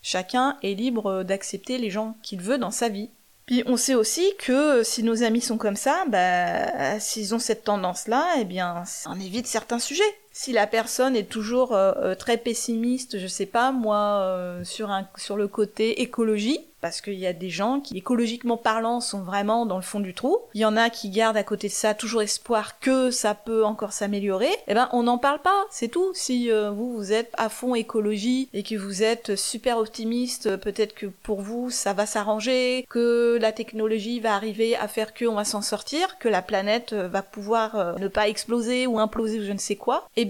Chacun 0.03 0.57
est 0.61 0.75
libre 0.75 1.23
d'accepter 1.23 1.79
les 1.79 1.89
gens 1.89 2.15
qu'il 2.21 2.41
veut 2.41 2.59
dans 2.59 2.71
sa 2.71 2.89
vie. 2.89 3.09
Puis 3.45 3.63
on 3.65 3.75
sait 3.77 3.95
aussi 3.95 4.33
que 4.39 4.83
si 4.83 5.03
nos 5.03 5.23
amis 5.23 5.41
sont 5.41 5.57
comme 5.57 5.75
ça, 5.75 6.05
bah, 6.07 6.99
s'ils 6.99 7.35
ont 7.35 7.39
cette 7.39 7.63
tendance-là, 7.63 8.35
eh 8.39 8.45
bien, 8.45 8.83
on 9.07 9.19
évite 9.19 9.47
certains 9.47 9.79
sujets. 9.79 10.03
Si 10.43 10.53
la 10.53 10.65
personne 10.65 11.15
est 11.15 11.29
toujours 11.29 11.75
euh, 11.75 11.93
euh, 11.97 12.15
très 12.15 12.35
pessimiste, 12.35 13.19
je 13.19 13.27
sais 13.27 13.45
pas, 13.45 13.71
moi, 13.71 14.23
euh, 14.23 14.63
sur 14.63 14.89
un, 14.89 15.07
sur 15.15 15.37
le 15.37 15.47
côté 15.47 16.01
écologie, 16.01 16.61
parce 16.81 16.99
qu'il 16.99 17.19
y 17.19 17.27
a 17.27 17.33
des 17.33 17.51
gens 17.51 17.79
qui, 17.79 17.95
écologiquement 17.95 18.57
parlant, 18.57 19.01
sont 19.01 19.21
vraiment 19.21 19.67
dans 19.67 19.75
le 19.75 19.83
fond 19.83 19.99
du 19.99 20.15
trou. 20.15 20.39
Il 20.55 20.61
y 20.61 20.65
en 20.65 20.75
a 20.75 20.89
qui 20.89 21.11
gardent 21.11 21.37
à 21.37 21.43
côté 21.43 21.67
de 21.67 21.73
ça 21.73 21.93
toujours 21.93 22.23
espoir 22.23 22.79
que 22.79 23.11
ça 23.11 23.35
peut 23.35 23.63
encore 23.63 23.93
s'améliorer. 23.93 24.49
Eh 24.67 24.73
ben, 24.73 24.89
on 24.91 25.03
n'en 25.03 25.19
parle 25.19 25.43
pas, 25.43 25.63
c'est 25.69 25.89
tout. 25.89 26.11
Si 26.15 26.49
vous, 26.49 26.95
vous 26.95 27.13
êtes 27.13 27.29
à 27.37 27.49
fond 27.49 27.75
écologie 27.75 28.49
et 28.55 28.63
que 28.63 28.73
vous 28.73 29.03
êtes 29.03 29.35
super 29.35 29.77
optimiste, 29.77 30.57
peut-être 30.57 30.95
que 30.95 31.05
pour 31.05 31.41
vous, 31.41 31.69
ça 31.69 31.93
va 31.93 32.07
s'arranger, 32.07 32.87
que 32.89 33.37
la 33.39 33.51
technologie 33.51 34.19
va 34.19 34.33
arriver 34.33 34.75
à 34.75 34.87
faire 34.87 35.13
que 35.13 35.25
on 35.25 35.35
va 35.35 35.45
s'en 35.45 35.61
sortir, 35.61 36.17
que 36.17 36.29
la 36.29 36.41
planète 36.41 36.93
va 36.93 37.21
pouvoir 37.21 37.99
ne 37.99 38.07
pas 38.07 38.27
exploser 38.27 38.87
ou 38.87 38.97
imploser 38.97 39.39
ou 39.39 39.45
je 39.45 39.51
ne 39.51 39.59
sais 39.59 39.75
quoi. 39.75 40.09
Eh 40.17 40.25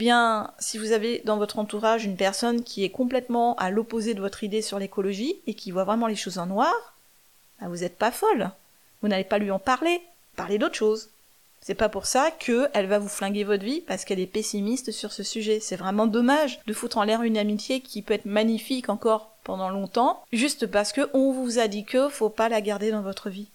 si 0.59 0.77
vous 0.77 0.91
avez 0.91 1.21
dans 1.25 1.37
votre 1.37 1.59
entourage 1.59 2.05
une 2.05 2.17
personne 2.17 2.63
qui 2.63 2.83
est 2.83 2.89
complètement 2.89 3.55
à 3.55 3.69
l'opposé 3.69 4.13
de 4.13 4.21
votre 4.21 4.43
idée 4.43 4.61
sur 4.61 4.79
l'écologie 4.79 5.35
et 5.47 5.53
qui 5.53 5.71
voit 5.71 5.83
vraiment 5.83 6.07
les 6.07 6.15
choses 6.15 6.37
noir, 6.47 6.73
bah, 7.59 7.67
vous 7.67 7.77
n'êtes 7.77 7.97
pas 7.97 8.11
folle. 8.11 8.51
Vous 9.01 9.07
n'allez 9.07 9.23
pas 9.23 9.37
lui 9.37 9.51
en 9.51 9.59
parler. 9.59 10.01
Parler 10.35 10.57
d'autre 10.57 10.75
chose. 10.75 11.09
C'est 11.61 11.75
pas 11.75 11.89
pour 11.89 12.07
ça 12.07 12.31
qu'elle 12.31 12.87
va 12.87 12.97
vous 12.97 13.07
flinguer 13.07 13.43
votre 13.43 13.63
vie 13.63 13.81
parce 13.81 14.03
qu'elle 14.03 14.19
est 14.19 14.25
pessimiste 14.25 14.91
sur 14.91 15.11
ce 15.11 15.21
sujet. 15.21 15.59
C'est 15.59 15.75
vraiment 15.75 16.07
dommage 16.07 16.59
de 16.65 16.73
foutre 16.73 16.97
en 16.97 17.03
l'air 17.03 17.21
une 17.21 17.37
amitié 17.37 17.81
qui 17.81 18.01
peut 18.01 18.15
être 18.15 18.25
magnifique 18.25 18.89
encore 18.89 19.31
pendant 19.43 19.69
longtemps, 19.69 20.23
juste 20.31 20.65
parce 20.67 20.91
que 20.91 21.09
on 21.13 21.31
vous 21.31 21.59
a 21.59 21.67
dit 21.67 21.83
que 21.83 22.09
faut 22.09 22.29
pas 22.29 22.49
la 22.49 22.61
garder 22.61 22.91
dans 22.91 23.01
votre 23.01 23.29
vie. 23.29 23.47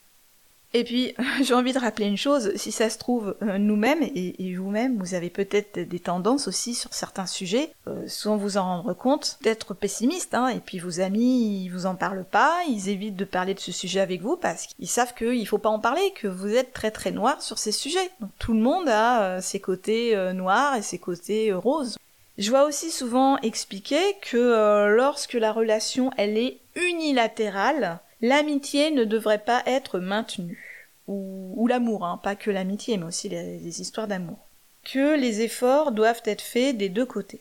Et 0.77 0.85
puis, 0.85 1.15
j'ai 1.43 1.55
envie 1.55 1.73
de 1.73 1.79
rappeler 1.79 2.05
une 2.05 2.19
chose, 2.19 2.53
si 2.57 2.71
ça 2.71 2.91
se 2.91 2.99
trouve, 2.99 3.35
euh, 3.41 3.57
nous-mêmes 3.57 4.03
et, 4.03 4.55
vous-même, 4.55 4.99
vous 4.99 5.15
avez 5.15 5.31
peut-être 5.31 5.79
des 5.79 6.01
tendances 6.01 6.49
aussi 6.49 6.75
sur 6.75 6.93
certains 6.93 7.25
sujets, 7.25 7.71
euh, 7.89 8.05
sans 8.07 8.37
vous 8.37 8.59
en 8.59 8.63
rendre 8.63 8.93
compte, 8.93 9.39
d'être 9.41 9.73
pessimiste, 9.73 10.35
hein, 10.35 10.49
et 10.49 10.61
puis 10.61 10.79
vos 10.79 11.01
amis, 11.01 11.65
ils 11.65 11.71
vous 11.71 11.87
en 11.87 11.95
parlent 11.95 12.27
pas, 12.31 12.59
ils 12.69 12.91
évitent 12.91 13.17
de 13.17 13.25
parler 13.25 13.55
de 13.55 13.61
ce 13.61 13.73
sujet 13.73 14.01
avec 14.01 14.21
vous 14.21 14.37
parce 14.37 14.67
qu'ils 14.67 14.89
savent 14.89 15.15
qu'il 15.15 15.49
faut 15.49 15.57
pas 15.57 15.71
en 15.71 15.79
parler, 15.79 16.13
que 16.15 16.29
vous 16.29 16.55
êtes 16.55 16.75
très 16.75 16.91
très 16.91 17.11
noir 17.11 17.41
sur 17.41 17.57
ces 17.57 17.73
sujets. 17.73 18.11
Donc 18.21 18.31
tout 18.39 18.53
le 18.53 18.61
monde 18.61 18.89
a 18.89 19.23
euh, 19.23 19.41
ses 19.41 19.61
côtés 19.61 20.15
noirs 20.35 20.77
et 20.77 20.83
ses 20.83 20.99
côtés 20.99 21.55
roses. 21.55 21.97
Je 22.37 22.51
vois 22.51 22.65
aussi 22.65 22.91
souvent 22.91 23.39
expliquer 23.39 24.17
que 24.21 24.89
lorsque 24.95 25.35
la 25.35 25.53
relation 25.53 26.11
elle 26.19 26.37
est 26.37 26.59
unilatérale, 26.75 27.99
l'amitié 28.21 28.91
ne 28.91 29.05
devrait 29.05 29.43
pas 29.43 29.63
être 29.67 29.99
maintenue 29.99 30.66
ou, 31.09 31.67
l'amour, 31.69 32.05
hein, 32.05 32.21
pas 32.23 32.37
que 32.37 32.51
l'amitié, 32.51 32.97
mais 32.97 33.07
aussi 33.07 33.29
les, 33.29 33.81
histoires 33.81 34.09
d'amour. 34.09 34.39
Que 34.85 35.17
les 35.17 35.43
efforts 35.43 35.93
doivent 35.93 36.23
être 36.25 36.43
faits 36.43 36.77
des 36.77 36.89
deux 36.89 37.07
côtés. 37.07 37.41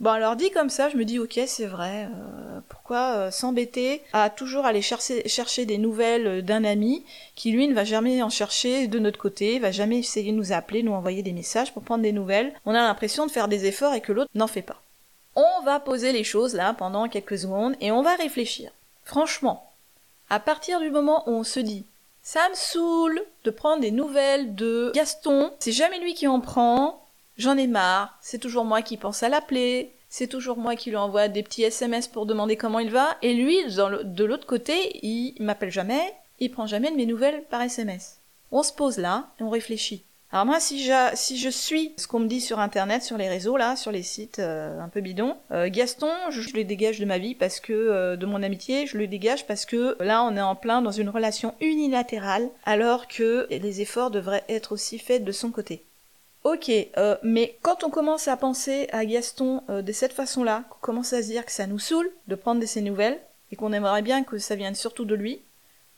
Bon, 0.00 0.10
alors 0.10 0.36
dit 0.36 0.50
comme 0.50 0.70
ça, 0.70 0.88
je 0.88 0.96
me 0.96 1.04
dis 1.04 1.18
ok, 1.18 1.40
c'est 1.46 1.66
vrai. 1.66 2.08
Euh, 2.10 2.60
pourquoi 2.68 3.14
euh, 3.14 3.30
s'embêter 3.30 4.02
à 4.12 4.28
toujours 4.28 4.66
aller 4.66 4.82
chercher, 4.82 5.26
chercher 5.28 5.66
des 5.66 5.78
nouvelles 5.78 6.42
d'un 6.42 6.64
ami 6.64 7.04
qui 7.36 7.52
lui 7.52 7.68
ne 7.68 7.74
va 7.74 7.84
jamais 7.84 8.22
en 8.22 8.28
chercher 8.28 8.88
de 8.88 8.98
notre 8.98 9.18
côté, 9.18 9.58
va 9.58 9.70
jamais 9.70 9.98
essayer 9.98 10.32
de 10.32 10.36
nous 10.36 10.52
appeler, 10.52 10.82
nous 10.82 10.92
envoyer 10.92 11.22
des 11.22 11.32
messages 11.32 11.72
pour 11.72 11.84
prendre 11.84 12.02
des 12.02 12.12
nouvelles. 12.12 12.52
On 12.66 12.74
a 12.74 12.82
l'impression 12.82 13.24
de 13.24 13.30
faire 13.30 13.48
des 13.48 13.66
efforts 13.66 13.94
et 13.94 14.00
que 14.00 14.12
l'autre 14.12 14.30
n'en 14.34 14.48
fait 14.48 14.62
pas. 14.62 14.82
On 15.36 15.62
va 15.64 15.80
poser 15.80 16.12
les 16.12 16.24
choses 16.24 16.54
là 16.54 16.74
pendant 16.74 17.08
quelques 17.08 17.38
secondes 17.38 17.76
et 17.80 17.90
on 17.90 18.02
va 18.02 18.14
réfléchir. 18.16 18.72
Franchement, 19.04 19.70
à 20.30 20.40
partir 20.40 20.80
du 20.80 20.90
moment 20.90 21.28
où 21.28 21.32
on 21.32 21.44
se 21.44 21.60
dit 21.60 21.84
ça 22.24 22.48
me 22.48 22.54
saoule 22.54 23.22
de 23.44 23.50
prendre 23.50 23.82
des 23.82 23.90
nouvelles 23.90 24.54
de 24.54 24.90
Gaston. 24.94 25.52
C'est 25.60 25.72
jamais 25.72 26.00
lui 26.00 26.14
qui 26.14 26.26
en 26.26 26.40
prend. 26.40 27.06
J'en 27.36 27.56
ai 27.56 27.66
marre, 27.66 28.16
c'est 28.20 28.38
toujours 28.38 28.64
moi 28.64 28.80
qui 28.80 28.96
pense 28.96 29.22
à 29.22 29.28
l'appeler, 29.28 29.92
c'est 30.08 30.28
toujours 30.28 30.56
moi 30.56 30.76
qui 30.76 30.90
lui 30.90 30.96
envoie 30.96 31.28
des 31.28 31.42
petits 31.42 31.64
SMS 31.64 32.06
pour 32.08 32.26
demander 32.26 32.56
comment 32.56 32.78
il 32.78 32.90
va, 32.90 33.16
et 33.22 33.34
lui, 33.34 33.58
de 33.64 34.24
l'autre 34.24 34.46
côté, 34.46 35.00
il 35.04 35.34
m'appelle 35.40 35.72
jamais, 35.72 36.14
il 36.38 36.52
prend 36.52 36.66
jamais 36.66 36.92
de 36.92 36.96
mes 36.96 37.06
nouvelles 37.06 37.42
par 37.50 37.60
SMS. 37.60 38.20
On 38.52 38.62
se 38.62 38.72
pose 38.72 38.98
là, 38.98 39.30
et 39.40 39.42
on 39.42 39.50
réfléchit. 39.50 40.04
Alors 40.34 40.46
moi, 40.46 40.58
si 40.58 40.82
je, 40.82 41.48
suis 41.48 41.92
ce 41.96 42.08
qu'on 42.08 42.18
me 42.18 42.26
dit 42.26 42.40
sur 42.40 42.58
Internet, 42.58 43.04
sur 43.04 43.16
les 43.16 43.28
réseaux, 43.28 43.56
là, 43.56 43.76
sur 43.76 43.92
les 43.92 44.02
sites 44.02 44.40
euh, 44.40 44.80
un 44.80 44.88
peu 44.88 45.00
bidons, 45.00 45.36
euh, 45.52 45.68
Gaston, 45.70 46.10
je, 46.30 46.52
le 46.56 46.64
dégage 46.64 46.98
de 46.98 47.04
ma 47.04 47.18
vie 47.18 47.36
parce 47.36 47.60
que, 47.60 47.72
euh, 47.72 48.16
de 48.16 48.26
mon 48.26 48.42
amitié, 48.42 48.88
je 48.88 48.98
le 48.98 49.06
dégage 49.06 49.46
parce 49.46 49.64
que 49.64 49.96
là, 50.02 50.24
on 50.24 50.36
est 50.36 50.40
en 50.40 50.56
plein 50.56 50.82
dans 50.82 50.90
une 50.90 51.08
relation 51.08 51.54
unilatérale, 51.60 52.48
alors 52.64 53.06
que 53.06 53.46
les 53.48 53.80
efforts 53.80 54.10
devraient 54.10 54.42
être 54.48 54.72
aussi 54.72 54.98
faits 54.98 55.22
de 55.22 55.30
son 55.30 55.52
côté. 55.52 55.84
Ok, 56.42 56.68
mais 57.22 57.56
quand 57.62 57.84
on 57.84 57.90
commence 57.90 58.26
à 58.26 58.36
penser 58.36 58.88
à 58.90 59.06
Gaston 59.06 59.62
de 59.68 59.92
cette 59.92 60.12
façon-là, 60.12 60.64
qu'on 60.68 60.80
commence 60.80 61.12
à 61.12 61.22
se 61.22 61.28
dire 61.28 61.46
que 61.46 61.52
ça 61.52 61.68
nous 61.68 61.78
saoule 61.78 62.10
de 62.26 62.34
prendre 62.34 62.60
de 62.60 62.66
ses 62.66 62.82
nouvelles, 62.82 63.20
et 63.52 63.56
qu'on 63.56 63.72
aimerait 63.72 64.02
bien 64.02 64.24
que 64.24 64.38
ça 64.38 64.56
vienne 64.56 64.74
surtout 64.74 65.04
de 65.04 65.14
lui, 65.14 65.42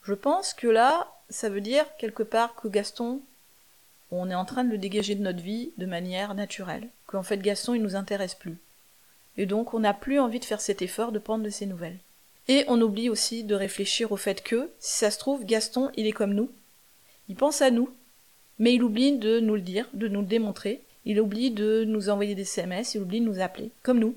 je 0.03 0.13
pense 0.13 0.53
que 0.53 0.67
là, 0.67 1.07
ça 1.31 1.49
veut 1.49 1.59
dire 1.59 1.85
quelque 1.97 2.23
part 2.23 2.53
que 2.53 2.67
Gaston 2.67 3.19
on 4.11 4.29
est 4.29 4.35
en 4.35 4.45
train 4.45 4.63
de 4.63 4.71
le 4.71 4.77
dégager 4.77 5.15
de 5.15 5.23
notre 5.23 5.41
vie 5.41 5.71
de 5.77 5.85
manière 5.85 6.33
naturelle, 6.33 6.87
qu'en 7.05 7.23
fait 7.23 7.37
Gaston 7.37 7.73
il 7.73 7.81
nous 7.81 7.95
intéresse 7.95 8.35
plus. 8.35 8.57
Et 9.37 9.45
donc 9.45 9.73
on 9.73 9.79
n'a 9.79 9.93
plus 9.93 10.19
envie 10.19 10.39
de 10.39 10.45
faire 10.45 10.61
cet 10.61 10.81
effort 10.81 11.11
de 11.11 11.19
prendre 11.19 11.43
de 11.43 11.49
ses 11.49 11.65
nouvelles. 11.65 11.97
Et 12.47 12.63
on 12.67 12.81
oublie 12.81 13.09
aussi 13.09 13.43
de 13.43 13.55
réfléchir 13.55 14.11
au 14.11 14.17
fait 14.17 14.41
que, 14.41 14.69
si 14.79 14.99
ça 14.99 15.11
se 15.11 15.19
trouve, 15.19 15.45
Gaston 15.45 15.91
il 15.97 16.07
est 16.07 16.13
comme 16.13 16.33
nous, 16.33 16.49
il 17.29 17.35
pense 17.35 17.61
à 17.61 17.71
nous, 17.71 17.89
mais 18.59 18.73
il 18.73 18.83
oublie 18.83 19.17
de 19.17 19.39
nous 19.39 19.55
le 19.55 19.61
dire, 19.61 19.87
de 19.93 20.07
nous 20.07 20.21
le 20.21 20.27
démontrer, 20.27 20.81
il 21.05 21.19
oublie 21.19 21.51
de 21.51 21.83
nous 21.85 22.09
envoyer 22.09 22.35
des 22.35 22.41
SMS, 22.41 22.95
il 22.95 23.01
oublie 23.01 23.21
de 23.21 23.25
nous 23.25 23.39
appeler, 23.39 23.71
comme 23.83 23.99
nous. 23.99 24.15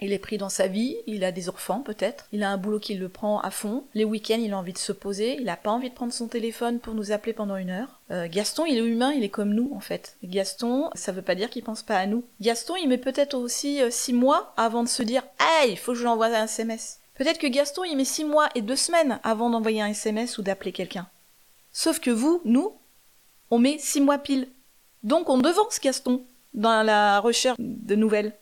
Il 0.00 0.12
est 0.12 0.18
pris 0.18 0.38
dans 0.38 0.48
sa 0.48 0.66
vie, 0.66 0.96
il 1.06 1.22
a 1.24 1.30
des 1.30 1.48
enfants 1.48 1.80
peut-être, 1.80 2.26
il 2.32 2.42
a 2.42 2.50
un 2.50 2.56
boulot 2.56 2.80
qui 2.80 2.94
le 2.94 3.08
prend 3.08 3.40
à 3.40 3.50
fond, 3.50 3.84
les 3.94 4.04
week-ends 4.04 4.40
il 4.40 4.52
a 4.52 4.58
envie 4.58 4.72
de 4.72 4.78
se 4.78 4.92
poser, 4.92 5.36
il 5.38 5.44
n'a 5.44 5.56
pas 5.56 5.70
envie 5.70 5.88
de 5.88 5.94
prendre 5.94 6.12
son 6.12 6.26
téléphone 6.26 6.80
pour 6.80 6.94
nous 6.94 7.12
appeler 7.12 7.32
pendant 7.32 7.56
une 7.56 7.70
heure. 7.70 8.00
Euh, 8.10 8.26
Gaston 8.28 8.66
il 8.66 8.76
est 8.76 8.84
humain, 8.84 9.12
il 9.12 9.22
est 9.22 9.28
comme 9.28 9.54
nous 9.54 9.70
en 9.74 9.80
fait. 9.80 10.16
Gaston, 10.24 10.90
ça 10.94 11.12
veut 11.12 11.22
pas 11.22 11.36
dire 11.36 11.48
qu'il 11.48 11.62
pense 11.62 11.82
pas 11.82 11.96
à 11.96 12.06
nous. 12.06 12.24
Gaston 12.40 12.74
il 12.76 12.88
met 12.88 12.98
peut-être 12.98 13.34
aussi 13.34 13.80
euh, 13.80 13.90
six 13.90 14.12
mois 14.12 14.52
avant 14.56 14.82
de 14.82 14.88
se 14.88 15.02
dire 15.02 15.22
«Hey, 15.40 15.72
il 15.72 15.78
faut 15.78 15.92
que 15.92 15.98
je 15.98 16.02
lui 16.02 16.08
envoie 16.08 16.26
un 16.26 16.44
SMS». 16.44 16.98
Peut-être 17.14 17.38
que 17.38 17.46
Gaston 17.46 17.84
il 17.84 17.96
met 17.96 18.04
six 18.04 18.24
mois 18.24 18.48
et 18.56 18.62
deux 18.62 18.76
semaines 18.76 19.20
avant 19.22 19.48
d'envoyer 19.48 19.80
un 19.80 19.88
SMS 19.88 20.38
ou 20.38 20.42
d'appeler 20.42 20.72
quelqu'un. 20.72 21.06
Sauf 21.72 22.00
que 22.00 22.10
vous, 22.10 22.40
nous, 22.44 22.72
on 23.50 23.58
met 23.58 23.78
six 23.78 24.00
mois 24.00 24.18
pile. 24.18 24.48
Donc 25.04 25.28
on 25.28 25.38
devance 25.38 25.80
Gaston 25.80 26.24
dans 26.52 26.84
la 26.84 27.20
recherche 27.20 27.56
de 27.58 27.94
nouvelles. 27.94 28.32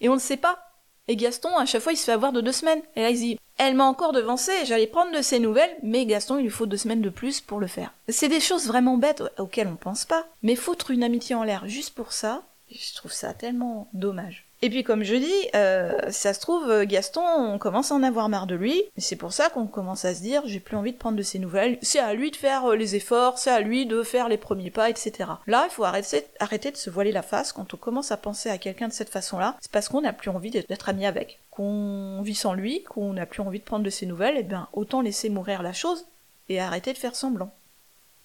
Et 0.00 0.08
on 0.08 0.14
ne 0.14 0.20
sait 0.20 0.36
pas. 0.36 0.67
Et 1.08 1.16
Gaston, 1.16 1.56
à 1.56 1.66
chaque 1.66 1.82
fois, 1.82 1.92
il 1.92 1.96
se 1.96 2.04
fait 2.04 2.12
avoir 2.12 2.32
de 2.32 2.40
deux 2.40 2.52
semaines. 2.52 2.82
Et 2.94 3.02
là, 3.02 3.10
il 3.10 3.16
dit, 3.16 3.38
elle 3.56 3.74
m'a 3.74 3.86
encore 3.86 4.12
devancé, 4.12 4.52
j'allais 4.64 4.86
prendre 4.86 5.16
de 5.16 5.22
ses 5.22 5.40
nouvelles, 5.40 5.74
mais 5.82 6.06
Gaston, 6.06 6.38
il 6.38 6.44
lui 6.44 6.50
faut 6.50 6.66
deux 6.66 6.76
semaines 6.76 7.02
de 7.02 7.08
plus 7.08 7.40
pour 7.40 7.58
le 7.58 7.66
faire. 7.66 7.92
C'est 8.08 8.28
des 8.28 8.40
choses 8.40 8.66
vraiment 8.66 8.98
bêtes 8.98 9.24
auxquelles 9.38 9.68
on 9.68 9.76
pense 9.76 10.04
pas. 10.04 10.26
Mais 10.42 10.54
foutre 10.54 10.90
une 10.90 11.02
amitié 11.02 11.34
en 11.34 11.42
l'air 11.42 11.66
juste 11.66 11.94
pour 11.94 12.12
ça, 12.12 12.42
je 12.70 12.94
trouve 12.94 13.12
ça 13.12 13.34
tellement 13.34 13.88
dommage. 13.94 14.47
Et 14.60 14.70
puis 14.70 14.82
comme 14.82 15.04
je 15.04 15.14
dis, 15.14 15.48
euh, 15.54 16.10
ça 16.10 16.34
se 16.34 16.40
trouve, 16.40 16.84
Gaston, 16.84 17.22
on 17.22 17.58
commence 17.58 17.92
à 17.92 17.94
en 17.94 18.02
avoir 18.02 18.28
marre 18.28 18.48
de 18.48 18.56
lui, 18.56 18.82
et 18.96 19.00
c'est 19.00 19.14
pour 19.14 19.32
ça 19.32 19.50
qu'on 19.50 19.66
commence 19.66 20.04
à 20.04 20.14
se 20.14 20.20
dire, 20.20 20.42
j'ai 20.46 20.58
plus 20.58 20.76
envie 20.76 20.92
de 20.92 20.98
prendre 20.98 21.16
de 21.16 21.22
ses 21.22 21.38
nouvelles, 21.38 21.78
c'est 21.80 22.00
à 22.00 22.12
lui 22.12 22.32
de 22.32 22.36
faire 22.36 22.64
euh, 22.64 22.74
les 22.74 22.96
efforts, 22.96 23.38
c'est 23.38 23.52
à 23.52 23.60
lui 23.60 23.86
de 23.86 24.02
faire 24.02 24.28
les 24.28 24.36
premiers 24.36 24.72
pas, 24.72 24.90
etc. 24.90 25.30
Là, 25.46 25.68
il 25.68 25.72
faut 25.72 25.84
arrêter, 25.84 26.26
arrêter 26.40 26.72
de 26.72 26.76
se 26.76 26.90
voiler 26.90 27.12
la 27.12 27.22
face 27.22 27.52
quand 27.52 27.72
on 27.72 27.76
commence 27.76 28.10
à 28.10 28.16
penser 28.16 28.50
à 28.50 28.58
quelqu'un 28.58 28.88
de 28.88 28.92
cette 28.92 29.10
façon-là, 29.10 29.56
c'est 29.60 29.70
parce 29.70 29.88
qu'on 29.88 30.00
n'a 30.00 30.12
plus 30.12 30.30
envie 30.30 30.50
d'être 30.50 30.88
ami 30.88 31.06
avec, 31.06 31.38
qu'on 31.52 32.20
vit 32.22 32.34
sans 32.34 32.54
lui, 32.54 32.82
qu'on 32.82 33.12
n'a 33.12 33.26
plus 33.26 33.42
envie 33.42 33.60
de 33.60 33.64
prendre 33.64 33.84
de 33.84 33.90
ses 33.90 34.06
nouvelles, 34.06 34.38
et 34.38 34.42
bien 34.42 34.66
autant 34.72 35.02
laisser 35.02 35.28
mourir 35.28 35.62
la 35.62 35.72
chose, 35.72 36.04
et 36.48 36.60
arrêter 36.60 36.92
de 36.92 36.98
faire 36.98 37.14
semblant. 37.14 37.52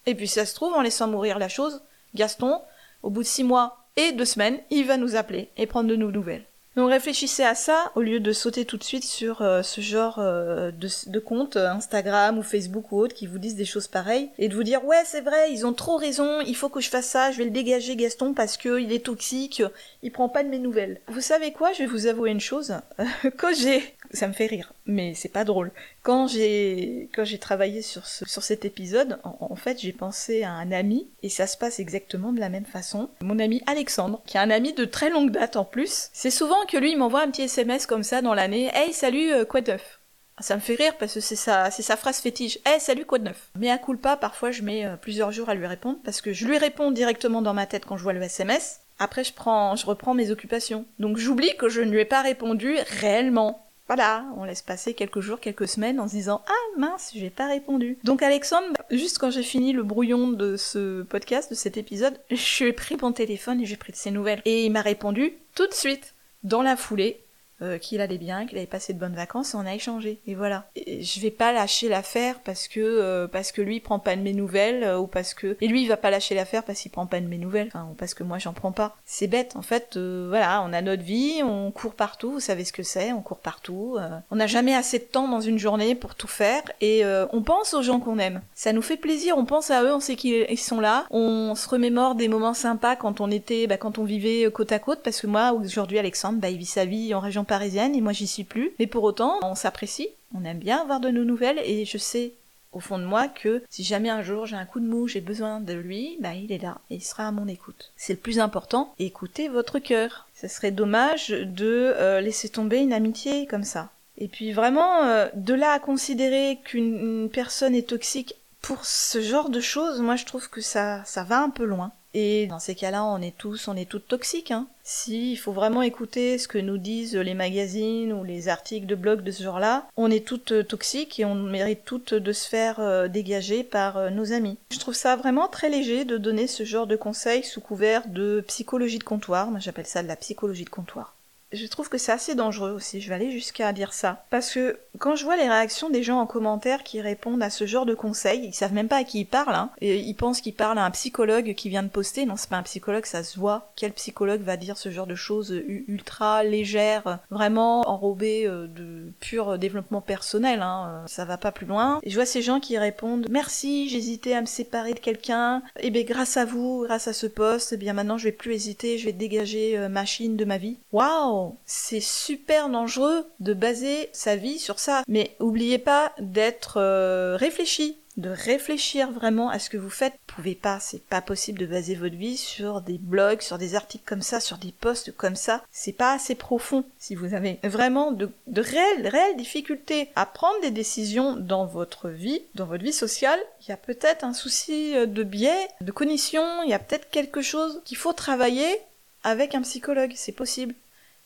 Et 0.08 0.16
puis 0.16 0.28
ça 0.28 0.48
se 0.48 0.56
trouve, 0.56 0.74
en 0.74 0.82
laissant 0.82 1.08
mourir 1.08 1.38
la 1.38 1.50
chose, 1.50 1.84
Gaston, 2.16 2.60
au 3.04 3.12
bout 3.12 3.22
de 3.22 3.28
six 3.28 3.44
mois, 3.44 3.83
et 3.98 4.12
deux 4.12 4.26
semaines, 4.26 4.60
il 4.70 4.86
va 4.86 4.98
nous 4.98 5.16
appeler 5.16 5.50
et 5.58 5.68
prendre 5.68 5.90
de 5.90 5.96
nos 5.96 6.12
nouvelles. 6.12 6.46
Donc 6.76 6.90
réfléchissez 6.90 7.44
à 7.44 7.54
ça 7.54 7.92
au 7.94 8.02
lieu 8.02 8.20
de 8.20 8.32
sauter 8.32 8.66
tout 8.66 8.78
de 8.78 8.84
suite 8.84 9.04
sur 9.04 9.44
euh, 9.44 9.62
ce 9.62 9.80
genre 9.80 10.18
euh, 10.18 10.72
de, 10.72 10.88
de 11.08 11.20
compte 11.20 11.56
euh, 11.56 11.70
Instagram 11.70 12.40
ou 12.40 12.44
Facebook 12.44 12.92
ou 12.92 13.00
autre 13.00 13.14
qui 13.14 13.28
vous 13.28 13.38
disent 13.38 13.56
des 13.56 13.66
choses 13.66 13.88
pareilles 13.88 14.32
et 14.40 14.48
de 14.48 14.56
vous 14.56 14.64
dire 14.64 14.84
ouais 14.84 15.04
c'est 15.06 15.22
vrai 15.22 15.52
ils 15.52 15.68
ont 15.68 15.74
trop 15.74 15.98
raison 15.98 16.42
il 16.42 16.56
faut 16.56 16.70
que 16.70 16.82
je 16.82 16.90
fasse 16.90 17.06
ça 17.06 17.32
je 17.32 17.38
vais 17.38 17.44
le 17.46 17.52
dégager 17.52 17.96
Gaston 17.96 18.34
parce 18.34 18.58
que 18.58 18.82
il 18.82 18.92
est 18.92 19.06
toxique 19.06 19.62
il 20.02 20.12
prend 20.12 20.30
pas 20.30 20.44
de 20.44 20.50
mes 20.50 20.58
nouvelles. 20.58 21.00
Vous 21.10 21.22
savez 21.22 21.52
quoi? 21.52 21.74
Je 21.74 21.80
vais 21.80 21.86
vous 21.86 22.08
avouer 22.08 22.32
une 22.32 22.40
chose 22.40 22.74
quand 23.38 23.54
j'ai 23.56 23.96
ça 24.12 24.28
me 24.28 24.34
fait 24.34 24.48
rire, 24.48 24.74
mais 24.86 25.14
c'est 25.14 25.30
pas 25.30 25.44
drôle. 25.44 25.72
Quand 26.02 26.28
j'ai 26.28 27.10
quand 27.16 27.24
j'ai 27.24 27.38
travaillé 27.38 27.82
sur 27.82 28.06
ce, 28.06 28.26
sur 28.26 28.44
cet 28.44 28.66
épisode, 28.66 29.20
en, 29.24 29.56
fait, 29.56 29.80
j'ai 29.80 29.94
pensé 29.94 30.44
à 30.44 30.52
un 30.52 30.72
ami 30.72 31.08
et 31.22 31.30
ça 31.30 31.48
se 31.48 31.58
passe 31.58 31.80
exactement 31.80 32.34
de 32.34 32.40
la 32.40 32.50
même 32.50 32.66
façon. 32.66 33.10
Mon 33.22 33.40
ami 33.40 33.62
Alexandre, 33.66 34.22
qui 34.26 34.38
est 34.38 34.42
un 34.42 34.50
ami 34.50 34.74
de 34.74 34.86
très 34.86 35.10
longue 35.10 35.32
date 35.32 35.56
en 35.56 35.66
plus, 35.66 36.10
c'est 36.14 36.32
souvent 36.32 36.66
que 36.68 36.78
lui 36.78 36.92
il 36.92 36.98
m'envoie 36.98 37.22
un 37.22 37.32
petit 37.32 37.44
SMS 37.44 37.86
comme 37.86 38.04
ça 38.04 38.22
dans 38.22 38.34
l'année. 38.34 38.70
Hey, 38.74 38.94
salut, 38.94 39.32
euh, 39.32 39.46
quoi 39.46 39.62
de 39.62 39.72
neuf? 39.72 40.00
Ça 40.40 40.56
me 40.56 40.62
fait 40.62 40.76
rire 40.76 40.98
parce 40.98 41.14
que 41.14 41.20
c'est 41.20 41.36
sa, 41.36 41.70
c'est 41.70 41.84
sa 41.84 41.96
phrase 41.96 42.20
fétiche. 42.20 42.58
Eh, 42.66 42.80
salut, 42.80 43.06
quoi 43.06 43.20
de 43.20 43.26
neuf? 43.26 43.50
Mais 43.58 43.70
à 43.70 43.78
coup 43.78 43.96
pas, 43.96 44.18
parfois 44.18 44.52
je 44.52 44.64
mets 44.64 44.86
euh, 44.86 44.96
plusieurs 44.96 45.32
jours 45.32 45.50
à 45.50 45.56
lui 45.56 45.68
répondre 45.68 46.00
parce 46.04 46.22
que 46.22 46.34
je 46.34 46.48
lui 46.48 46.58
réponds 46.58 46.92
directement 46.92 47.42
dans 47.42 47.54
ma 47.54 47.68
tête 47.68 47.86
quand 47.86 47.98
je 47.98 48.04
vois 48.04 48.14
le 48.14 48.22
SMS. 48.22 48.82
Après, 49.00 49.24
je 49.24 49.34
prends, 49.34 49.76
je 49.76 49.86
reprends 49.86 50.14
mes 50.14 50.32
occupations. 50.32 50.86
Donc 51.00 51.18
j'oublie 51.18 51.56
que 51.58 51.70
je 51.70 51.82
ne 51.82 51.92
lui 51.92 52.00
ai 52.00 52.06
pas 52.06 52.22
répondu 52.22 52.76
réellement. 53.00 53.64
Voilà, 53.88 54.26
on 54.38 54.46
laisse 54.46 54.62
passer 54.62 54.94
quelques 54.94 55.20
jours, 55.20 55.40
quelques 55.40 55.68
semaines 55.68 56.00
en 56.00 56.08
se 56.08 56.14
disant 56.14 56.42
Ah 56.48 56.80
mince, 56.80 57.12
j'ai 57.14 57.30
pas 57.30 57.48
répondu. 57.48 57.98
Donc 58.04 58.24
Alexandre, 58.24 58.74
juste 58.90 59.18
quand 59.18 59.30
j'ai 59.30 59.44
fini 59.44 59.74
le 59.74 59.84
brouillon 59.84 60.30
de 60.30 60.56
ce 60.56 61.04
podcast, 61.04 61.50
de 61.50 61.56
cet 61.56 61.78
épisode, 61.78 62.18
je 62.32 62.64
lui 62.64 62.70
ai 62.70 62.74
pris 62.74 62.96
mon 63.02 63.12
téléphone 63.12 63.60
et 63.62 63.66
j'ai 63.66 63.78
pris 63.78 63.92
de 63.92 63.98
ses 63.98 64.12
nouvelles. 64.12 64.42
Et 64.46 64.66
il 64.66 64.72
m'a 64.72 64.82
répondu 64.82 65.34
tout 65.56 65.68
de 65.68 65.74
suite, 65.74 66.14
dans 66.44 66.62
la 66.62 66.78
foulée, 66.78 67.23
euh, 67.64 67.78
qu'il 67.78 68.02
allait 68.02 68.18
bien, 68.18 68.46
qu'il 68.46 68.58
avait 68.58 68.68
passé 68.68 68.94
de 68.94 69.00
bonnes 69.00 69.16
vacances, 69.16 69.54
et 69.54 69.58
on 69.58 69.66
a 69.66 69.74
échangé. 69.74 70.20
Et 70.28 70.36
voilà. 70.36 70.66
Et 70.76 71.02
je 71.02 71.20
vais 71.22 71.32
pas 71.32 71.54
lâcher 71.54 71.88
l'affaire 71.88 72.40
parce 72.44 72.68
que 72.68 72.80
euh, 72.82 73.28
parce 73.28 73.52
que 73.52 73.62
lui 73.62 73.78
il 73.78 73.80
prend 73.80 74.00
pas 74.00 74.16
de 74.18 74.22
mes 74.22 74.34
nouvelles 74.34 74.84
euh, 74.84 75.00
ou 75.00 75.08
parce 75.08 75.34
que 75.34 75.56
et 75.62 75.68
lui 75.68 75.84
il 75.84 75.88
va 75.88 75.96
pas 75.96 76.12
lâcher 76.12 76.36
l'affaire 76.36 76.64
parce 76.64 76.82
qu'il 76.82 76.92
prend 76.92 77.06
pas 77.06 77.22
de 77.22 77.28
mes 77.28 77.38
nouvelles, 77.38 77.68
enfin 77.68 77.88
ou 77.90 77.94
parce 77.94 78.14
que 78.14 78.24
moi 78.24 78.38
j'en 78.38 78.52
prends 78.52 78.74
pas. 78.74 78.98
C'est 79.06 79.28
bête 79.28 79.56
en 79.56 79.62
fait. 79.62 79.98
voilà, 79.98 80.62
on 80.64 80.74
a 80.74 80.82
notre 80.82 81.04
vie, 81.04 81.42
on 81.44 81.72
court 81.72 81.94
partout. 81.94 82.34
Vous 82.34 82.40
savez 82.42 82.66
ce 82.66 82.74
que 82.74 82.84
c'est, 82.84 83.14
on 83.14 83.22
court 83.22 83.40
partout. 83.40 83.98
on 84.30 84.36
n'a 84.36 84.48
jamais 84.48 84.76
assez 84.76 85.00
de 85.00 85.06
temps 85.06 85.28
dans 85.28 85.42
une 85.42 85.60
journée 85.60 85.96
pour 85.96 86.16
tout 86.16 86.28
faire 86.28 86.64
et 86.82 87.04
on 87.32 87.44
pense 87.44 87.74
aux 87.74 87.82
gens 87.82 88.00
qu'on 88.00 88.20
aime. 88.20 88.42
Ça 88.56 88.74
nous 88.74 88.82
fait 88.82 88.98
plaisir, 88.98 89.38
on 89.38 89.46
pense 89.46 89.72
à 89.72 89.84
eux, 89.84 89.94
on 89.94 90.00
sait 90.00 90.16
qu'ils 90.16 90.60
sont 90.60 90.80
là, 90.80 91.06
on 91.12 91.56
se 91.56 91.70
remémore 91.70 92.16
des 92.16 92.28
moments 92.28 92.54
sympas 92.54 92.96
quand 92.96 93.22
on 93.22 93.32
était, 93.32 93.68
bah, 93.68 93.78
quand 93.78 93.98
on 93.98 94.04
vivait 94.04 94.50
côte 94.52 94.72
à 94.72 94.80
côte 94.80 95.02
parce 95.04 95.22
que 95.22 95.28
moi 95.28 95.54
aujourd'hui 95.54 96.00
Alexandre, 96.00 96.40
bah, 96.40 96.50
il 96.50 96.58
vit 96.58 96.66
sa 96.66 96.86
vie 96.86 97.14
en 97.14 97.20
région 97.20 97.46
et 97.62 98.02
moi 98.02 98.14
j'y 98.14 98.28
suis 98.28 98.44
plus. 98.44 98.72
Mais 98.80 98.88
pour 98.88 99.04
autant, 99.04 99.40
on 99.44 99.56
s'apprécie, 99.56 100.10
on 100.36 100.46
aime 100.46 100.60
bien 100.60 100.82
avoir 100.82 101.00
de 101.00 101.10
nos 101.10 101.24
nouvelles 101.24 101.60
et 101.64 101.86
je 101.86 101.98
sais 101.98 102.34
au 102.72 102.80
fond 102.80 102.98
de 102.98 103.06
moi 103.06 103.28
que 103.28 103.64
si 103.70 103.84
jamais 103.84 104.10
un 104.10 104.24
jour 104.24 104.46
j'ai 104.46 104.56
un 104.56 104.66
coup 104.66 104.80
de 104.80 104.88
mou, 104.88 105.08
j'ai 105.08 105.22
besoin 105.22 105.60
de 105.60 105.74
lui, 105.74 106.18
bah 106.20 106.34
il 106.34 106.52
est 106.52 106.62
là 106.62 106.80
et 106.90 106.96
il 106.96 107.04
sera 107.04 107.28
à 107.28 107.32
mon 107.32 107.48
écoute. 107.48 107.92
C'est 107.96 108.14
le 108.14 108.20
plus 108.20 108.40
important, 108.40 108.94
écoutez 109.00 109.48
votre 109.48 109.80
cœur. 109.80 110.28
Ce 110.36 110.48
serait 110.48 110.72
dommage 110.72 111.30
de 111.30 111.94
euh, 111.96 112.20
laisser 112.20 112.50
tomber 112.50 112.80
une 112.80 112.94
amitié 112.94 113.46
comme 113.46 113.64
ça. 113.64 113.90
Et 114.18 114.28
puis 114.28 114.52
vraiment, 114.52 115.04
euh, 115.04 115.28
de 115.36 115.54
là 115.54 115.72
à 115.72 115.80
considérer 115.80 116.60
qu'une 116.64 117.30
personne 117.32 117.76
est 117.76 117.90
toxique 117.90 118.36
pour 118.62 118.86
ce 118.86 119.22
genre 119.22 119.50
de 119.50 119.60
choses, 119.60 120.00
moi 120.00 120.16
je 120.16 120.26
trouve 120.26 120.50
que 120.50 120.62
ça, 120.62 121.04
ça 121.06 121.24
va 121.24 121.42
un 121.42 121.50
peu 121.50 121.66
loin. 121.66 121.92
Et 122.14 122.48
dans 122.48 122.60
ces 122.60 122.76
cas-là, 122.76 123.04
on 123.04 123.22
est 123.22 123.36
tous, 123.38 123.68
on 123.68 123.76
est 123.76 123.90
toutes 123.90 124.08
toxiques. 124.08 124.52
Hein. 124.52 124.68
Si 124.84 125.36
faut 125.36 125.52
vraiment 125.52 125.82
écouter 125.82 126.38
ce 126.38 126.48
que 126.48 126.58
nous 126.58 126.78
disent 126.78 127.16
les 127.16 127.34
magazines 127.34 128.14
ou 128.14 128.24
les 128.24 128.50
articles 128.50 128.86
de 128.86 128.96
blog 128.96 129.22
de 129.22 129.32
ce 129.32 129.44
genre-là, 129.44 129.88
on 129.98 130.12
est 130.12 130.26
toutes 130.26 130.52
euh, 130.52 130.64
toxiques 130.64 131.20
et 131.20 131.26
on 131.26 131.36
mérite 131.36 131.86
toutes 131.86 132.14
de 132.14 132.32
se 132.32 132.48
faire 132.48 132.80
euh, 132.80 133.08
dégager 133.08 133.64
par 133.64 133.98
euh, 133.98 134.10
nos 134.10 134.34
amis. 134.34 134.58
Je 134.72 134.80
trouve 134.80 134.94
ça 134.94 135.16
vraiment 135.16 135.48
très 135.48 135.70
léger 135.70 136.06
de 136.06 136.18
donner 136.18 136.48
ce 136.48 136.64
genre 136.64 136.88
de 136.88 136.96
conseils 136.96 137.44
sous 137.44 137.62
couvert 137.62 138.08
de 138.08 138.44
psychologie 138.48 139.00
de 139.00 139.04
comptoir. 139.04 139.50
Moi, 139.50 139.60
j'appelle 139.60 139.88
ça 139.88 140.04
de 140.04 140.08
la 140.08 140.16
psychologie 140.16 140.66
de 140.66 140.70
comptoir. 140.70 141.16
Je 141.54 141.68
trouve 141.68 141.90
que 141.90 141.98
c'est 141.98 142.12
assez 142.12 142.36
dangereux 142.36 142.72
aussi, 142.72 143.02
je 143.02 143.10
vais 143.10 143.16
aller 143.16 143.32
jusqu'à 143.32 143.72
dire 143.74 143.94
ça. 143.94 144.26
Parce 144.30 144.52
que 144.52 144.78
quand 145.00 145.16
je 145.16 145.24
vois 145.24 145.38
les 145.38 145.48
réactions 145.48 145.90
des 145.90 146.04
gens 146.04 146.20
en 146.20 146.26
commentaire 146.26 146.84
qui 146.84 147.02
répondent 147.02 147.42
à 147.42 147.50
ce 147.50 147.66
genre 147.66 147.86
de 147.86 147.96
conseils, 147.96 148.46
ils 148.46 148.54
savent 148.54 148.74
même 148.74 148.88
pas 148.88 148.98
à 148.98 149.04
qui 149.04 149.22
ils 149.22 149.26
parlent, 149.26 149.56
hein, 149.56 149.70
et 149.82 149.98
ils 149.98 150.14
pensent 150.14 150.42
qu'ils 150.42 150.54
parlent 150.54 150.78
à 150.78 150.86
un 150.86 150.92
psychologue 150.92 151.54
qui 151.56 151.70
vient 151.70 151.84
de 151.84 151.90
poster, 151.90 152.26
non 152.26 152.36
c'est 152.36 152.50
pas 152.50 152.58
un 152.58 152.64
psychologue, 152.64 153.06
ça 153.06 153.24
se 153.24 153.40
voit. 153.40 153.72
Quel 153.76 153.94
psychologue 153.94 154.42
va 154.42 154.58
dire 154.58 154.78
ce 154.78 154.92
genre 154.92 155.08
de 155.08 155.16
choses 155.16 155.62
ultra 155.68 156.44
légères, 156.44 157.20
vraiment 157.30 157.88
enrobées 157.90 158.46
euh, 158.46 158.68
de 158.68 159.12
pur 159.20 159.58
développement 159.58 160.02
personnel, 160.02 160.62
hein, 160.62 161.04
ça 161.08 161.26
va 161.26 161.38
pas 161.38 161.52
plus 161.52 161.66
loin. 161.66 162.00
Et 162.04 162.10
je 162.10 162.16
vois 162.16 162.26
ces 162.26 162.42
gens 162.42 162.60
qui 162.60 162.78
répondent 162.78 163.28
merci, 163.30 163.90
j'hésitais 163.90 164.34
à 164.34 164.42
me 164.42 164.46
séparer 164.46 164.94
de 164.94 165.00
quelqu'un, 165.00 165.64
et 165.78 165.88
eh 165.88 165.90
bien 165.90 166.04
grâce 166.04 166.38
à 166.38 166.46
vous, 166.46 166.84
grâce 166.86 167.08
à 167.08 167.14
ce 167.14 167.28
poste, 167.28 167.74
eh 167.74 167.78
bien 167.78 167.94
maintenant 167.94 168.18
je 168.18 168.26
vais 168.26 168.32
plus 168.32 168.54
hésiter, 168.54 168.98
je 168.98 169.06
vais 169.06 169.14
dégager 169.14 169.78
euh, 169.78 169.90
ma 169.90 170.06
Chine 170.06 170.38
de 170.38 170.46
ma 170.46 170.58
vie. 170.58 170.78
Waouh, 170.92 171.43
c'est 171.66 172.00
super 172.00 172.70
dangereux 172.70 173.26
de 173.40 173.54
baser 173.54 174.10
sa 174.14 174.36
vie 174.36 174.60
sur 174.60 174.80
ça. 174.80 175.04
Mais 175.08 175.36
oubliez 175.40 175.78
pas 175.78 176.14
d'être 176.20 176.78
euh, 176.78 177.36
réfléchi, 177.38 177.98
de 178.18 178.30
réfléchir 178.30 179.12
vraiment 179.12 179.50
à 179.50 179.60
ce 179.60 179.70
que 179.70 179.78
vous 179.78 179.90
faites. 179.90 180.14
Vous 180.14 180.36
pouvez 180.36 180.56
pas, 180.56 180.80
c'est 180.80 181.04
pas 181.04 181.22
possible 181.22 181.60
de 181.60 181.66
baser 181.66 181.96
votre 181.96 182.16
vie 182.16 182.38
sur 182.38 182.82
des 182.82 182.98
blogs, 182.98 183.42
sur 183.42 183.58
des 183.58 183.76
articles 183.76 184.04
comme 184.06 184.22
ça, 184.22 184.40
sur 184.40 184.58
des 184.58 184.72
posts 184.72 185.16
comme 185.16 185.36
ça. 185.36 185.64
C'est 185.72 185.94
pas 185.94 186.14
assez 186.14 186.36
profond. 186.36 186.84
Si 187.00 187.16
vous 187.16 187.34
avez 187.34 187.60
vraiment 187.64 188.12
de, 188.12 188.30
de 188.48 188.62
réelles, 188.62 189.08
réelles 189.08 189.38
difficultés 189.38 190.10
à 190.16 190.26
prendre 190.26 190.62
des 190.62 190.72
décisions 190.72 191.36
dans 191.36 191.66
votre 191.66 192.10
vie, 192.10 192.42
dans 192.56 192.66
votre 192.66 192.84
vie 192.84 192.94
sociale, 192.94 193.40
il 193.62 193.70
y 193.70 193.74
a 193.74 193.78
peut-être 193.78 194.24
un 194.24 194.34
souci 194.34 194.96
euh, 194.96 195.06
de 195.06 195.24
biais, 195.24 195.68
de 195.82 195.92
cognition, 195.92 196.64
il 196.64 196.70
y 196.70 196.74
a 196.74 196.80
peut-être 196.80 197.10
quelque 197.10 197.42
chose 197.42 197.82
qu'il 197.86 197.98
faut 197.98 198.14
travailler 198.14 198.80
avec 199.24 199.56
un 199.56 199.62
psychologue, 199.62 200.14
c'est 200.16 200.34
possible. 200.34 200.76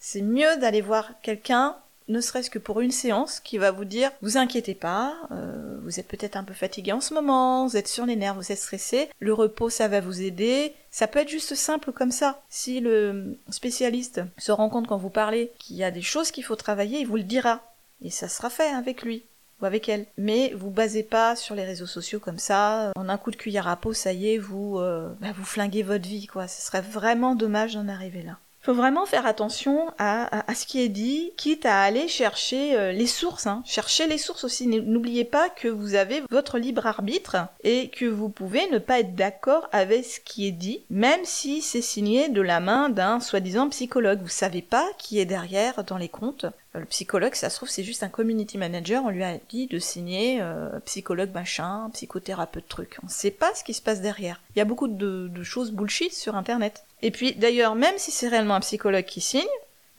C'est 0.09 0.21
mieux 0.21 0.55
d'aller 0.55 0.79
voir 0.79 1.19
quelqu'un 1.21 1.75
ne 2.07 2.21
serait-ce 2.21 2.49
que 2.49 2.59
pour 2.59 2.79
une 2.79 2.93
séance, 2.93 3.41
qui 3.41 3.57
va 3.57 3.71
vous 3.71 3.83
dire 3.83 4.09
vous 4.21 4.37
inquiétez 4.37 4.73
pas, 4.73 5.17
euh, 5.31 5.77
vous 5.83 5.99
êtes 5.99 6.07
peut-être 6.07 6.37
un 6.37 6.45
peu 6.45 6.53
fatigué 6.53 6.93
en 6.93 7.01
ce 7.01 7.13
moment, 7.13 7.67
vous 7.67 7.75
êtes 7.75 7.89
sur 7.89 8.05
les 8.05 8.15
nerfs, 8.15 8.35
vous 8.35 8.49
êtes 8.49 8.57
stressé, 8.57 9.09
le 9.19 9.33
repos 9.33 9.69
ça 9.69 9.89
va 9.89 9.99
vous 9.99 10.21
aider. 10.21 10.73
Ça 10.91 11.07
peut 11.07 11.19
être 11.19 11.27
juste 11.27 11.55
simple 11.55 11.91
comme 11.91 12.11
ça. 12.11 12.41
Si 12.47 12.79
le 12.79 13.37
spécialiste 13.49 14.21
se 14.37 14.53
rend 14.53 14.69
compte 14.69 14.87
quand 14.87 14.95
vous 14.95 15.09
parlez 15.09 15.51
qu'il 15.59 15.75
y 15.75 15.83
a 15.83 15.91
des 15.91 16.01
choses 16.01 16.31
qu'il 16.31 16.45
faut 16.45 16.55
travailler, 16.55 17.01
il 17.01 17.07
vous 17.07 17.17
le 17.17 17.23
dira. 17.23 17.61
Et 18.01 18.09
ça 18.09 18.29
sera 18.29 18.49
fait 18.49 18.69
avec 18.69 19.01
lui 19.01 19.25
ou 19.61 19.65
avec 19.65 19.89
elle. 19.89 20.05
Mais 20.17 20.53
vous 20.55 20.69
basez 20.69 21.03
pas 21.03 21.35
sur 21.35 21.53
les 21.53 21.65
réseaux 21.65 21.85
sociaux 21.85 22.21
comme 22.21 22.39
ça. 22.39 22.93
En 22.95 23.09
un 23.09 23.17
coup 23.17 23.31
de 23.31 23.35
cuillère 23.35 23.67
à 23.67 23.75
peau, 23.75 23.91
ça 23.91 24.13
y 24.13 24.33
est, 24.33 24.37
vous, 24.37 24.79
euh, 24.79 25.09
bah, 25.19 25.33
vous 25.35 25.43
flinguez 25.43 25.83
votre 25.83 26.07
vie, 26.07 26.27
quoi. 26.27 26.47
Ce 26.47 26.65
serait 26.65 26.79
vraiment 26.79 27.35
dommage 27.35 27.73
d'en 27.73 27.89
arriver 27.89 28.21
là 28.21 28.37
faut 28.67 28.73
vraiment 28.73 29.05
faire 29.05 29.25
attention 29.25 29.93
à, 29.97 30.43
ce 30.53 30.65
qui 30.65 30.81
est 30.81 30.89
dit, 30.89 31.31
quitte 31.37 31.65
à 31.65 31.83
aller 31.83 32.09
chercher 32.09 32.75
euh, 32.75 32.91
les 32.91 33.07
sources. 33.07 33.47
Hein. 33.47 33.63
Chercher 33.65 34.07
les 34.07 34.17
sources 34.17 34.43
aussi. 34.43 34.67
N'oubliez 34.67 35.23
pas 35.23 35.47
que 35.47 35.69
vous 35.69 35.95
avez 35.95 36.21
votre 36.29 36.57
libre 36.59 36.85
arbitre 36.85 37.37
et 37.63 37.87
que 37.87 38.03
vous 38.03 38.27
pouvez 38.27 38.69
ne 38.69 38.77
pas 38.77 38.99
être 38.99 39.15
d'accord 39.15 39.69
avec 39.71 40.03
ce 40.03 40.19
qui 40.19 40.49
est 40.49 40.51
dit, 40.51 40.83
même 40.89 41.21
si 41.23 41.61
c'est 41.61 41.81
signé 41.81 42.27
de 42.27 42.41
la 42.41 42.59
main 42.59 42.89
d'un 42.89 43.21
soi-disant 43.21 43.69
psychologue. 43.69 44.19
Vous 44.21 44.27
savez 44.27 44.61
pas 44.61 44.85
qui 44.97 45.21
est 45.21 45.25
derrière 45.25 45.85
dans 45.85 45.97
les 45.97 46.09
comptes. 46.09 46.45
Euh, 46.77 46.79
le 46.79 46.85
psychologue, 46.85 47.33
ça 47.35 47.49
se 47.49 47.57
trouve, 47.57 47.69
c'est 47.69 47.83
juste 47.83 48.03
un 48.03 48.09
community 48.09 48.57
manager. 48.57 49.03
On 49.03 49.09
lui 49.09 49.23
a 49.23 49.37
dit 49.49 49.67
de 49.67 49.79
signer 49.79 50.39
euh, 50.41 50.79
psychologue 50.85 51.31
machin, 51.33 51.89
psychothérapeute 51.93 52.67
truc. 52.67 52.97
On 53.03 53.07
sait 53.07 53.31
pas 53.31 53.53
ce 53.55 53.63
qui 53.63 53.73
se 53.73 53.81
passe 53.81 54.01
derrière. 54.01 54.41
Il 54.55 54.59
y 54.59 54.61
a 54.61 54.65
beaucoup 54.65 54.87
de 54.87 55.43
choses 55.43 55.71
bullshit 55.71 56.13
sur 56.13 56.35
Internet. 56.35 56.83
Et 57.01 57.11
puis 57.11 57.33
d'ailleurs, 57.35 57.75
même 57.75 57.97
si 57.97 58.11
c'est 58.11 58.27
réellement 58.27 58.55
un 58.55 58.59
psychologue 58.59 59.05
qui 59.05 59.21
signe, 59.21 59.43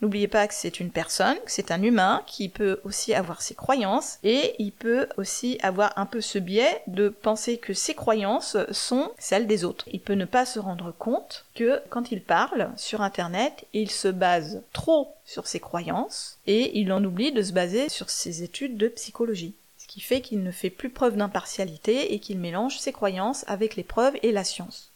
n'oubliez 0.01 0.27
pas 0.27 0.47
que 0.47 0.53
c'est 0.53 0.79
une 0.79 0.91
personne, 0.91 1.37
que 1.45 1.51
c'est 1.51 1.71
un 1.71 1.81
humain 1.81 2.23
qui 2.25 2.49
peut 2.49 2.79
aussi 2.83 3.13
avoir 3.13 3.41
ses 3.41 3.55
croyances 3.55 4.17
et 4.23 4.55
il 4.59 4.71
peut 4.71 5.07
aussi 5.17 5.57
avoir 5.61 5.97
un 5.97 6.05
peu 6.05 6.21
ce 6.21 6.39
biais 6.39 6.81
de 6.87 7.09
penser 7.09 7.57
que 7.57 7.73
ses 7.73 7.93
croyances 7.93 8.57
sont 8.71 9.11
celles 9.17 9.47
des 9.47 9.63
autres. 9.63 9.85
Il 9.91 9.99
peut 9.99 10.13
ne 10.13 10.25
pas 10.25 10.45
se 10.45 10.59
rendre 10.59 10.93
compte 10.97 11.45
que 11.55 11.81
quand 11.89 12.11
il 12.11 12.21
parle 12.21 12.71
sur 12.77 13.01
Internet, 13.01 13.65
il 13.73 13.91
se 13.91 14.07
base 14.07 14.61
trop 14.73 15.13
sur 15.25 15.47
ses 15.47 15.59
croyances 15.59 16.39
et 16.47 16.79
il 16.79 16.91
en 16.91 17.03
oublie 17.03 17.31
de 17.31 17.43
se 17.43 17.53
baser 17.53 17.89
sur 17.89 18.09
ses 18.09 18.43
études 18.43 18.77
de 18.77 18.87
psychologie. 18.87 19.55
Ce 19.77 19.87
qui 19.87 20.01
fait 20.01 20.21
qu'il 20.21 20.43
ne 20.43 20.51
fait 20.51 20.69
plus 20.69 20.89
preuve 20.89 21.17
d'impartialité 21.17 22.13
et 22.13 22.19
qu'il 22.19 22.39
mélange 22.39 22.77
ses 22.77 22.91
croyances 22.91 23.43
avec 23.47 23.75
les 23.75 23.83
preuves 23.83 24.15
et 24.21 24.31
la 24.31 24.43
science. 24.43 24.88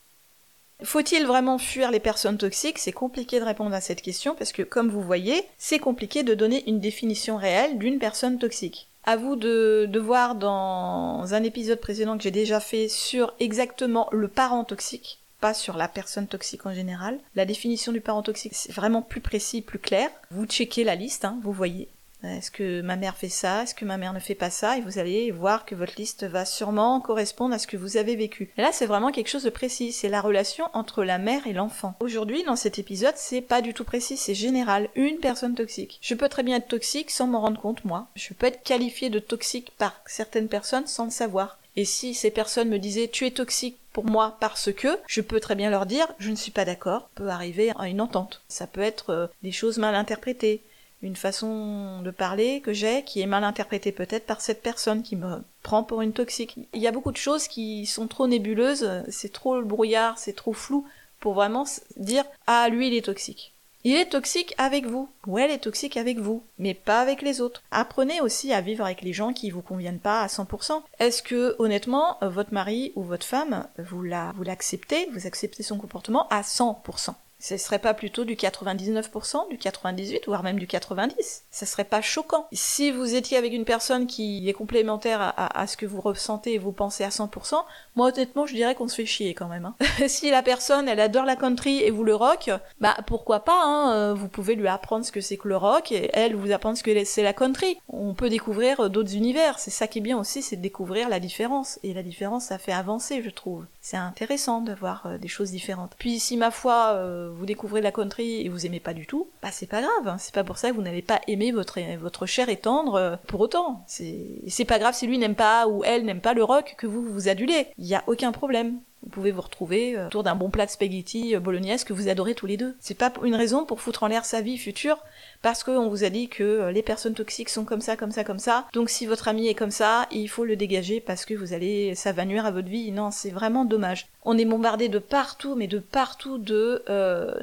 Faut-il 0.82 1.25
vraiment 1.25 1.58
fuir 1.58 1.92
les 1.92 2.00
personnes 2.00 2.38
toxiques? 2.38 2.80
C'est 2.80 2.92
compliqué 2.92 3.39
de 3.39 3.46
répondre 3.46 3.75
à 3.75 3.82
cette 3.82 4.01
question 4.01 4.36
parce 4.36 4.51
que, 4.51 4.63
comme 4.63 4.89
vous 4.89 5.01
voyez, 5.01 5.46
c'est 5.58 5.80
compliqué 5.80 6.24
de 6.24 6.34
donner 6.34 6.68
une 6.68 6.80
définition 6.80 7.38
réelle 7.38 7.77
d'une 7.77 8.00
personne 8.00 8.39
toxique. 8.39 8.89
À 9.06 9.18
vous 9.18 9.36
de, 9.36 10.00
voir 10.00 10.36
dans 10.36 11.34
un 11.34 11.44
épisode 11.44 11.80
précédent 11.80 12.18
que 12.18 12.24
j'ai 12.24 12.31
déjà 12.31 12.59
fait 12.59 12.88
sur 12.88 13.33
exactement 13.40 14.07
le 14.12 14.29
parent 14.29 14.64
toxique, 14.64 15.20
pas 15.42 15.53
sur 15.53 15.75
la 15.75 15.90
personne 15.90 16.27
toxique 16.27 16.66
en 16.66 16.74
général. 16.74 17.20
La 17.36 17.46
définition 17.46 17.92
du 17.92 18.00
parent 18.00 18.24
toxique, 18.24 18.55
c'est 18.55 18.72
vraiment 18.72 19.01
plus 19.01 19.20
précis, 19.22 19.62
plus 19.62 19.79
clair. 19.79 20.09
Vous 20.31 20.46
checkez 20.46 20.86
la 20.86 20.96
liste, 20.96 21.25
hein, 21.25 21.40
vous 21.44 21.51
voyez. 21.51 21.90
Est-ce 22.24 22.51
que 22.51 22.81
ma 22.81 22.96
mère 22.96 23.18
fait 23.18 23.29
ça? 23.29 23.64
Est-ce 23.64 23.75
que 23.75 23.86
ma 23.86 23.98
mère 23.98 24.14
ne 24.14 24.20
fait 24.20 24.36
pas 24.36 24.50
ça? 24.50 24.77
Et 24.77 24.81
vous 24.81 25.00
allez 25.00 25.31
voir 25.31 25.66
que 25.66 25.75
votre 25.75 25.96
liste 25.98 26.24
va 26.24 26.46
sûrement 26.46 27.01
correspondre 27.01 27.53
à 27.53 27.59
ce 27.59 27.68
que 27.68 27.77
vous 27.77 27.98
avez 27.98 28.16
vécu. 28.16 28.51
Là, 28.57 28.72
c'est 28.72 28.86
vraiment 28.86 29.12
quelque 29.12 29.29
chose 29.29 29.44
de 29.44 29.50
précis. 29.50 29.92
C'est 29.92 30.09
la 30.09 30.22
relation 30.22 30.66
entre 30.74 31.03
la 31.03 31.18
mère 31.18 31.48
et 31.48 31.53
l'enfant. 31.53 31.96
Aujourd'hui, 32.00 32.44
dans 32.44 32.55
cet 32.55 32.79
épisode, 32.79 33.16
c'est 33.18 33.42
pas 33.42 33.62
du 33.62 33.74
tout 33.74 33.83
précis. 33.83 34.18
C'est 34.18 34.36
général. 34.36 34.90
Une 34.96 35.18
personne 35.18 35.55
toxique. 35.55 36.00
Je 36.01 36.16
peux 36.16 36.29
très 36.29 36.44
bien 36.44 36.57
être 36.57 36.68
toxique 36.68 37.12
sans 37.12 37.27
m'en 37.27 37.42
rendre 37.42 37.59
compte, 37.59 37.83
moi. 37.86 38.07
Je 38.16 38.33
peux 38.33 38.48
être 38.48 38.64
qualifié 38.64 39.09
de 39.09 39.20
toxique 39.20 39.72
par 39.77 40.01
certaines 40.05 40.48
personnes 40.48 40.88
sans 40.88 41.05
le 41.05 41.12
savoir. 41.12 41.57
Et 41.75 41.86
si 41.86 42.14
ces 42.14 42.31
personnes 42.31 42.70
me 42.70 42.77
disaient 42.77 43.07
tu 43.07 43.25
es 43.25 43.31
toxique 43.31 43.79
pour 43.92 44.05
moi 44.05 44.38
parce 44.40 44.72
que, 44.72 45.00
je 45.07 45.22
peux 45.22 45.40
très 45.40 45.55
bien 45.55 45.70
leur 45.70 45.86
dire 45.86 46.07
je 46.20 46.29
ne 46.29 46.36
suis 46.36 46.51
pas 46.51 46.66
d'accord, 46.66 47.09
peut 47.16 47.29
arriver 47.29 47.72
à 47.77 47.88
une 47.88 48.01
entente. 48.01 48.42
Ça 48.48 48.68
peut 48.68 48.81
être 48.81 49.09
euh, 49.09 49.27
des 49.42 49.51
choses 49.51 49.77
mal 49.77 49.96
interprétées, 49.96 50.62
une 51.03 51.16
façon 51.16 52.01
de 52.01 52.11
parler 52.11 52.61
que 52.61 52.74
j'ai 52.74 53.03
qui 53.03 53.22
est 53.22 53.27
mal 53.27 53.44
interprétée 53.44 53.92
peut-être 53.92 54.25
par 54.25 54.42
cette 54.42 54.63
personne 54.63 55.03
qui 55.03 55.16
me 55.16 55.44
prend 55.61 55.83
pour 55.83 56.01
une 56.01 56.13
toxique. 56.13 56.57
Il 56.74 56.81
y 56.81 56.87
a 56.87 56.92
beaucoup 56.92 57.11
de 57.11 57.18
choses 57.18 57.48
qui 57.48 57.85
sont 57.85 58.07
trop 58.07 58.25
nébuleuses, 58.25 58.89
c'est 59.09 59.33
trop 59.33 59.59
le 59.59 59.66
brouillard, 59.66 60.18
c'est 60.18 60.33
trop 60.33 60.53
flou 60.53 60.87
pour 61.20 61.33
vraiment 61.33 61.66
dire 61.98 62.25
ah 62.48 62.68
lui 62.70 62.87
il 62.87 62.94
est 62.96 63.05
toxique. 63.05 63.53
Il 63.85 63.98
est 63.98 64.11
toxique 64.11 64.55
avec 64.57 64.85
vous, 64.85 65.09
ou 65.27 65.37
elle 65.37 65.51
est 65.51 65.57
toxique 65.57 65.98
avec 65.98 66.18
vous, 66.18 66.42
mais 66.57 66.74
pas 66.74 67.01
avec 67.01 67.22
les 67.22 67.42
autres. 67.42 67.61
Apprenez 67.70 68.22
aussi 68.22 68.53
à 68.53 68.61
vivre 68.61 68.85
avec 68.85 69.01
les 69.01 69.11
gens 69.11 69.33
qui 69.33 69.50
vous 69.50 69.61
conviennent 69.61 70.00
pas 70.00 70.22
à 70.22 70.27
100%. 70.27 70.81
Est-ce 71.00 71.22
que, 71.22 71.57
honnêtement, 71.59 72.18
votre 72.22 72.53
mari 72.53 72.94
ou 72.96 73.03
votre 73.03 73.25
femme, 73.25 73.68
vous 73.77 74.01
la, 74.01 74.31
vous 74.37 74.44
l'acceptez, 74.44 75.09
vous 75.11 75.27
acceptez 75.27 75.63
son 75.63 75.77
comportement 75.77 76.29
à 76.29 76.44
100%? 76.44 77.13
Ce 77.44 77.58
serait 77.58 77.79
pas 77.79 77.94
plutôt 77.94 78.24
du 78.24 78.36
99%, 78.36 79.50
du 79.50 79.58
98, 79.58 80.27
voire 80.27 80.44
même 80.44 80.58
du 80.58 80.66
90 80.66 81.44
Ça 81.51 81.66
serait 81.66 81.84
pas 81.84 82.01
choquant. 82.01 82.48
Si 82.53 82.90
vous 82.90 83.16
étiez 83.16 83.36
avec 83.36 83.51
une 83.51 83.66
personne 83.66 84.08
qui 84.08 84.48
est 84.48 84.53
complémentaire 84.53 85.34
à, 85.36 85.68
ce 85.68 85.75
que 85.75 85.86
vous 85.86 86.00
ressentez 86.00 86.53
et 86.53 86.58
vous 86.58 86.72
pensez 86.72 87.03
à 87.03 87.10
100%, 87.10 87.56
moi 87.98 88.08
honnêtement 88.08 88.46
je 88.46 88.53
dirais 88.53 88.75
qu'on 88.75 88.88
se 88.88 88.96
fait 88.96 89.06
chier 89.06 89.34
quand 89.34 89.50
même. 89.50 89.66
Hein. 89.66 89.75
si 90.08 90.32
la 90.32 90.42
personne 90.42 90.88
elle 90.88 91.01
adore 91.01 91.25
la 91.25 91.36
country 91.36 91.84
et 91.84 91.92
vous 91.92 92.06
le 92.06 92.16
rock, 92.16 92.50
bah 92.79 92.96
pourquoi 93.08 93.42
pas, 93.42 93.62
hein, 93.62 93.94
euh, 93.94 94.14
vous 94.14 94.29
pouvez 94.29 94.56
lui 94.56 94.70
apprendre 94.70 95.03
ce 95.03 95.12
que 95.12 95.20
c'est 95.20 95.36
que 95.36 95.50
le 95.50 95.58
rock 95.58 95.92
et 95.92 96.12
elle 96.14 96.38
vous 96.38 96.53
apprendre 96.53 96.77
ce 96.77 96.84
que 96.84 97.03
c'est 97.03 97.24
la 97.24 97.34
country. 97.34 97.77
On 97.90 98.14
peut 98.14 98.29
découvrir 98.29 98.79
euh, 98.79 98.88
d'autres 98.88 99.16
univers, 99.16 99.60
c'est 99.60 99.70
ça 99.70 99.88
qui 99.88 100.00
est 100.00 100.01
bien 100.01 100.18
aussi, 100.18 100.42
c'est 100.44 100.56
de 100.56 100.62
découvrir 100.62 101.10
la 101.10 101.20
différence. 101.20 101.77
Et 101.84 101.94
la 101.94 102.03
différence 102.03 102.46
ça 102.46 102.58
fait 102.58 102.72
avancer 102.72 103.22
je 103.22 103.29
trouve. 103.29 103.66
C'est 103.85 103.98
intéressant 103.98 104.61
de 104.61 104.74
voir 104.74 105.05
euh, 105.05 105.17
des 105.17 105.27
choses 105.27 105.51
différentes. 105.51 105.93
Puis 106.00 106.19
si 106.19 106.37
ma 106.37 106.50
foi 106.50 106.98
vous 107.35 107.46
découvrez 107.46 107.81
la 107.81 107.91
country 107.91 108.41
et 108.41 108.50
vous 108.50 108.65
aimez 108.65 108.79
pas 108.79 108.93
du 108.93 109.05
tout, 109.05 109.27
bah 109.41 109.50
c'est 109.51 109.67
pas 109.67 109.81
grave. 109.81 110.07
Hein. 110.07 110.17
C'est 110.17 110.33
pas 110.33 110.43
pour 110.43 110.57
ça 110.57 110.69
que 110.69 110.75
vous 110.75 110.81
n'allez 110.81 111.01
pas 111.01 111.22
aimer 111.27 111.51
votre 111.51 111.74
votre 111.98 112.25
chair 112.25 112.50
et 112.50 112.57
tendre 112.57 112.96
euh, 112.96 113.15
pour 113.27 113.41
autant. 113.41 113.85
C'est 113.87 114.65
pas 114.67 114.79
grave 114.79 114.93
si 114.93 115.07
lui 115.07 115.17
n'aime 115.17 115.35
pas 115.35 115.67
ou 115.67 115.83
elle 115.83 116.05
n'aime 116.05 116.22
pas 116.22 116.33
le 116.33 116.43
rock 116.43 116.75
que 116.77 116.87
vous 116.87 117.03
vous 117.03 117.27
adulez. 117.27 117.67
Il 117.77 117.85
y 117.85 117.96
a 117.96 118.03
aucun 118.07 118.31
problème. 118.31 118.79
Vous 119.03 119.09
pouvez 119.09 119.31
vous 119.31 119.41
retrouver 119.41 119.98
euh, 119.98 120.07
autour 120.07 120.24
d'un 120.24 120.35
bon 120.35 120.50
plat 120.50 120.65
de 120.65 120.72
spaghetti 120.72 121.35
euh, 121.35 121.39
bolognaise 121.39 121.83
que 121.83 121.91
vous 121.91 122.07
adorez 122.07 122.35
tous 122.35 122.46
les 122.46 122.55
deux. 122.55 122.75
C'est 122.79 122.98
pas 122.98 123.11
une 123.24 123.35
raison 123.35 123.65
pour 123.65 123.81
foutre 123.81 124.03
en 124.03 124.07
l'air 124.07 124.24
sa 124.24 124.41
vie 124.41 124.57
future 124.57 124.98
parce 125.44 125.64
qu'on 125.64 125.90
vous 125.90 126.06
a 126.06 126.10
dit 126.10 126.29
que 126.29 126.44
euh, 126.44 126.72
les 126.72 126.82
personnes 126.82 127.14
toxiques 127.14 127.50
sont 127.50 127.66
comme 127.66 127.82
ça, 127.82 127.98
comme 127.98 128.12
ça, 128.12 128.24
comme 128.24 128.40
ça. 128.40 128.66
Donc 128.74 128.90
si 128.90 129.06
votre 129.06 129.27
ami 129.27 129.48
est 129.48 129.53
comme 129.53 129.72
ça, 129.72 130.08
il 130.10 130.27
faut 130.29 130.46
le 130.46 130.56
dégager 130.56 131.01
parce 131.01 131.25
que 131.25 131.34
vous 131.36 131.53
allez, 131.53 131.94
ça 131.96 132.14
va 132.14 132.24
nuire 132.25 132.46
à 132.46 132.51
votre 132.51 132.70
vie. 132.70 132.92
Non, 132.92 133.12
c'est 133.12 133.29
vraiment 133.29 133.66
dommage. 133.66 134.08
On 134.24 134.38
est 134.38 134.46
bombardé 134.46 134.88
de 134.88 135.00
partout, 135.00 135.56
mais 135.56 135.68
de 135.68 135.79
partout 135.79 136.38
de 136.38 136.82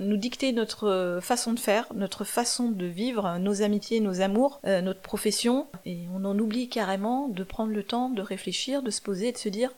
nous 0.00 0.16
dicter 0.16 0.52
notre 0.52 1.18
façon 1.20 1.52
de 1.52 1.60
faire, 1.60 1.86
notre 1.94 2.24
façon 2.24 2.70
de 2.70 2.86
vivre, 2.86 3.36
nos 3.38 3.60
amitiés, 3.60 4.00
nos 4.00 4.22
amours, 4.22 4.60
notre 4.64 5.00
profession, 5.00 5.66
et 5.84 5.98
on 6.14 6.24
en 6.24 6.38
oublie 6.38 6.70
carrément 6.70 7.28
de 7.28 7.44
prendre 7.44 7.72
le 7.72 7.82
temps 7.82 8.08
de 8.08 8.22
réfléchir, 8.22 8.82
de 8.82 8.90
se 8.90 9.02
poser 9.02 9.28
et 9.28 9.32
de 9.32 9.38
se 9.38 9.50
dire 9.50 9.70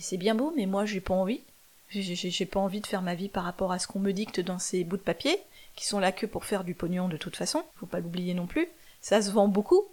c'est 0.00 0.18
bien 0.18 0.34
beau, 0.34 0.52
mais 0.54 0.66
moi 0.66 0.84
j'ai 0.84 1.00
pas 1.00 1.14
envie. 1.14 1.40
J'ai 1.88 2.46
pas 2.46 2.60
envie 2.60 2.80
de 2.80 2.86
faire 2.86 3.02
ma 3.02 3.14
vie 3.14 3.28
par 3.28 3.44
rapport 3.44 3.72
à 3.72 3.78
ce 3.78 3.86
qu'on 3.86 3.98
me 3.98 4.12
dicte 4.12 4.40
dans 4.40 4.58
ces 4.58 4.84
bouts 4.84 4.98
de 4.98 5.02
papier 5.02 5.40
qui 5.80 5.86
sont 5.86 5.98
là 5.98 6.12
que 6.12 6.26
pour 6.26 6.44
faire 6.44 6.62
du 6.62 6.74
pognon 6.74 7.08
de 7.08 7.16
toute 7.16 7.36
façon, 7.36 7.62
faut 7.76 7.86
pas 7.86 8.00
l'oublier 8.00 8.34
non 8.34 8.46
plus. 8.46 8.68
Ça 9.00 9.22
se 9.22 9.30
vend 9.30 9.48
beaucoup, 9.48 9.86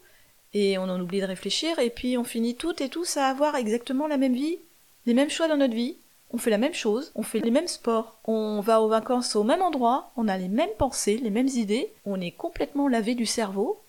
et 0.53 0.77
on 0.77 0.83
en 0.83 0.99
oublie 0.99 1.21
de 1.21 1.25
réfléchir, 1.25 1.79
et 1.79 1.89
puis 1.89 2.17
on 2.17 2.25
finit 2.25 2.55
toutes 2.55 2.81
et 2.81 2.89
tous 2.89 3.15
à 3.15 3.27
avoir 3.27 3.55
exactement 3.55 4.05
la 4.05 4.17
même 4.17 4.33
vie, 4.33 4.59
les 5.05 5.13
mêmes 5.13 5.29
choix 5.29 5.47
dans 5.47 5.55
notre 5.55 5.73
vie, 5.73 5.95
on 6.31 6.37
fait 6.37 6.49
la 6.49 6.57
même 6.57 6.73
chose, 6.73 7.13
on 7.15 7.23
fait 7.23 7.39
les 7.39 7.51
mêmes 7.51 7.69
sports, 7.69 8.19
on 8.25 8.59
va 8.59 8.81
aux 8.81 8.89
vacances 8.89 9.37
au 9.37 9.45
même 9.45 9.61
endroit, 9.61 10.11
on 10.17 10.27
a 10.27 10.37
les 10.37 10.49
mêmes 10.49 10.75
pensées, 10.77 11.19
les 11.23 11.29
mêmes 11.29 11.47
idées, 11.47 11.93
on 12.05 12.19
est 12.19 12.31
complètement 12.31 12.89
lavé 12.89 13.15
du 13.15 13.25
cerveau, 13.25 13.81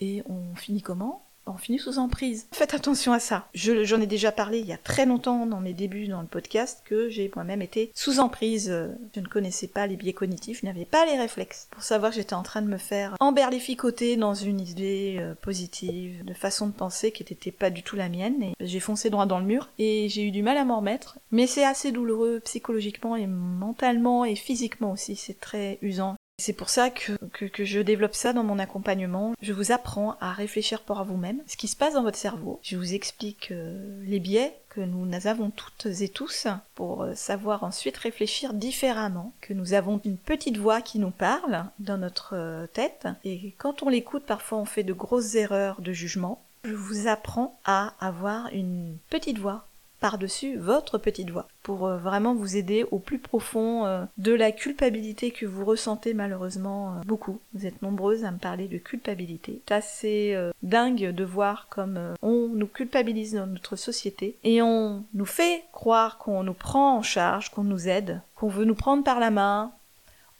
et 0.00 0.22
on 0.28 0.54
finit 0.54 0.82
comment? 0.82 1.24
On 1.48 1.58
finit 1.58 1.78
sous 1.78 1.98
emprise. 1.98 2.46
Faites 2.52 2.74
attention 2.74 3.12
à 3.12 3.20
ça. 3.20 3.48
J'en 3.54 4.00
ai 4.00 4.06
déjà 4.06 4.32
parlé 4.32 4.58
il 4.60 4.66
y 4.66 4.72
a 4.72 4.78
très 4.78 5.06
longtemps 5.06 5.46
dans 5.46 5.60
mes 5.60 5.72
débuts 5.72 6.08
dans 6.08 6.20
le 6.20 6.26
podcast 6.26 6.82
que 6.84 7.08
j'ai 7.08 7.30
moi-même 7.34 7.62
été 7.62 7.90
sous 7.94 8.20
emprise. 8.20 8.72
Je 9.14 9.20
ne 9.20 9.26
connaissais 9.26 9.66
pas 9.66 9.86
les 9.86 9.96
biais 9.96 10.12
cognitifs, 10.12 10.60
je 10.60 10.66
n'avais 10.66 10.84
pas 10.84 11.06
les 11.06 11.18
réflexes 11.18 11.68
pour 11.70 11.82
savoir 11.82 12.10
que 12.10 12.16
j'étais 12.16 12.34
en 12.34 12.42
train 12.42 12.62
de 12.62 12.68
me 12.68 12.78
faire 12.78 13.14
emberlificoter 13.20 14.16
dans 14.16 14.34
une 14.34 14.60
idée 14.60 15.16
euh, 15.20 15.34
positive, 15.34 16.24
de 16.24 16.34
façon 16.34 16.66
de 16.66 16.72
penser 16.72 17.12
qui 17.12 17.22
n'était 17.22 17.50
pas 17.50 17.70
du 17.70 17.82
tout 17.82 17.96
la 17.96 18.08
mienne 18.08 18.42
et 18.42 18.52
j'ai 18.60 18.80
foncé 18.80 19.10
droit 19.10 19.26
dans 19.26 19.38
le 19.38 19.44
mur 19.44 19.68
et 19.78 20.08
j'ai 20.08 20.22
eu 20.22 20.30
du 20.30 20.42
mal 20.42 20.56
à 20.56 20.64
m'en 20.64 20.78
remettre. 20.78 21.18
Mais 21.30 21.46
c'est 21.46 21.64
assez 21.64 21.92
douloureux 21.92 22.40
psychologiquement 22.44 23.16
et 23.16 23.26
mentalement 23.26 24.24
et 24.24 24.36
physiquement 24.36 24.92
aussi, 24.92 25.16
c'est 25.16 25.40
très 25.40 25.78
usant. 25.82 26.16
C'est 26.40 26.52
pour 26.52 26.68
ça 26.70 26.88
que, 26.88 27.16
je 27.64 27.80
développe 27.80 28.14
ça 28.14 28.32
dans 28.32 28.44
mon 28.44 28.60
accompagnement. 28.60 29.34
Je 29.42 29.52
vous 29.52 29.72
apprends 29.72 30.16
à 30.20 30.32
réfléchir 30.32 30.82
pour 30.82 31.02
vous-même, 31.02 31.42
ce 31.48 31.56
qui 31.56 31.66
se 31.66 31.74
passe 31.74 31.94
dans 31.94 32.04
votre 32.04 32.16
cerveau. 32.16 32.60
Je 32.62 32.76
vous 32.76 32.94
explique 32.94 33.50
euh, 33.50 34.00
les 34.04 34.20
biais 34.20 34.54
que 34.70 34.80
nous 34.80 35.26
avons 35.26 35.50
toutes 35.50 35.86
et 35.86 36.08
tous 36.08 36.46
pour 36.76 37.02
euh, 37.02 37.14
savoir 37.14 37.64
ensuite 37.64 37.96
réfléchir 37.96 38.54
différemment, 38.54 39.32
que 39.40 39.52
nous 39.52 39.74
avons 39.74 40.00
une 40.04 40.16
petite 40.16 40.58
voix 40.58 40.80
qui 40.80 41.00
nous 41.00 41.10
parle 41.10 41.64
dans 41.80 41.98
notre 41.98 42.36
euh, 42.36 42.66
tête 42.68 43.08
et 43.24 43.52
quand 43.58 43.82
on 43.82 43.88
l'écoute 43.88 44.24
parfois 44.24 44.58
on 44.58 44.64
fait 44.64 44.84
de 44.84 44.92
grosses 44.92 45.34
erreurs 45.34 45.80
de 45.80 45.92
jugement. 45.92 46.40
Je 46.64 46.74
vous 46.74 47.08
apprends 47.08 47.58
à 47.64 47.94
avoir 48.00 48.48
une 48.52 48.96
petite 49.10 49.38
voix 49.38 49.67
par-dessus 50.00 50.56
votre 50.56 50.98
petite 50.98 51.30
voix 51.30 51.48
pour 51.62 51.86
euh, 51.86 51.98
vraiment 51.98 52.34
vous 52.34 52.56
aider 52.56 52.86
au 52.90 52.98
plus 52.98 53.18
profond 53.18 53.84
euh, 53.84 54.04
de 54.16 54.32
la 54.32 54.52
culpabilité 54.52 55.30
que 55.30 55.44
vous 55.44 55.64
ressentez 55.64 56.14
malheureusement 56.14 56.92
euh, 56.92 57.00
beaucoup. 57.04 57.40
Vous 57.52 57.66
êtes 57.66 57.82
nombreuses 57.82 58.24
à 58.24 58.30
me 58.30 58.38
parler 58.38 58.68
de 58.68 58.78
culpabilité. 58.78 59.60
C'est 59.68 59.74
assez 59.74 60.50
dingue 60.62 61.10
de 61.10 61.24
voir 61.24 61.68
comme 61.68 62.14
on 62.22 62.48
nous 62.48 62.66
culpabilise 62.66 63.34
dans 63.34 63.46
notre 63.46 63.76
société 63.76 64.36
et 64.44 64.62
on 64.62 65.04
nous 65.14 65.26
fait 65.26 65.64
croire 65.72 66.18
qu'on 66.18 66.42
nous 66.42 66.54
prend 66.54 66.96
en 66.96 67.02
charge, 67.02 67.50
qu'on 67.50 67.64
nous 67.64 67.88
aide, 67.88 68.22
qu'on 68.34 68.48
veut 68.48 68.64
nous 68.64 68.74
prendre 68.74 69.04
par 69.04 69.20
la 69.20 69.30
main, 69.30 69.72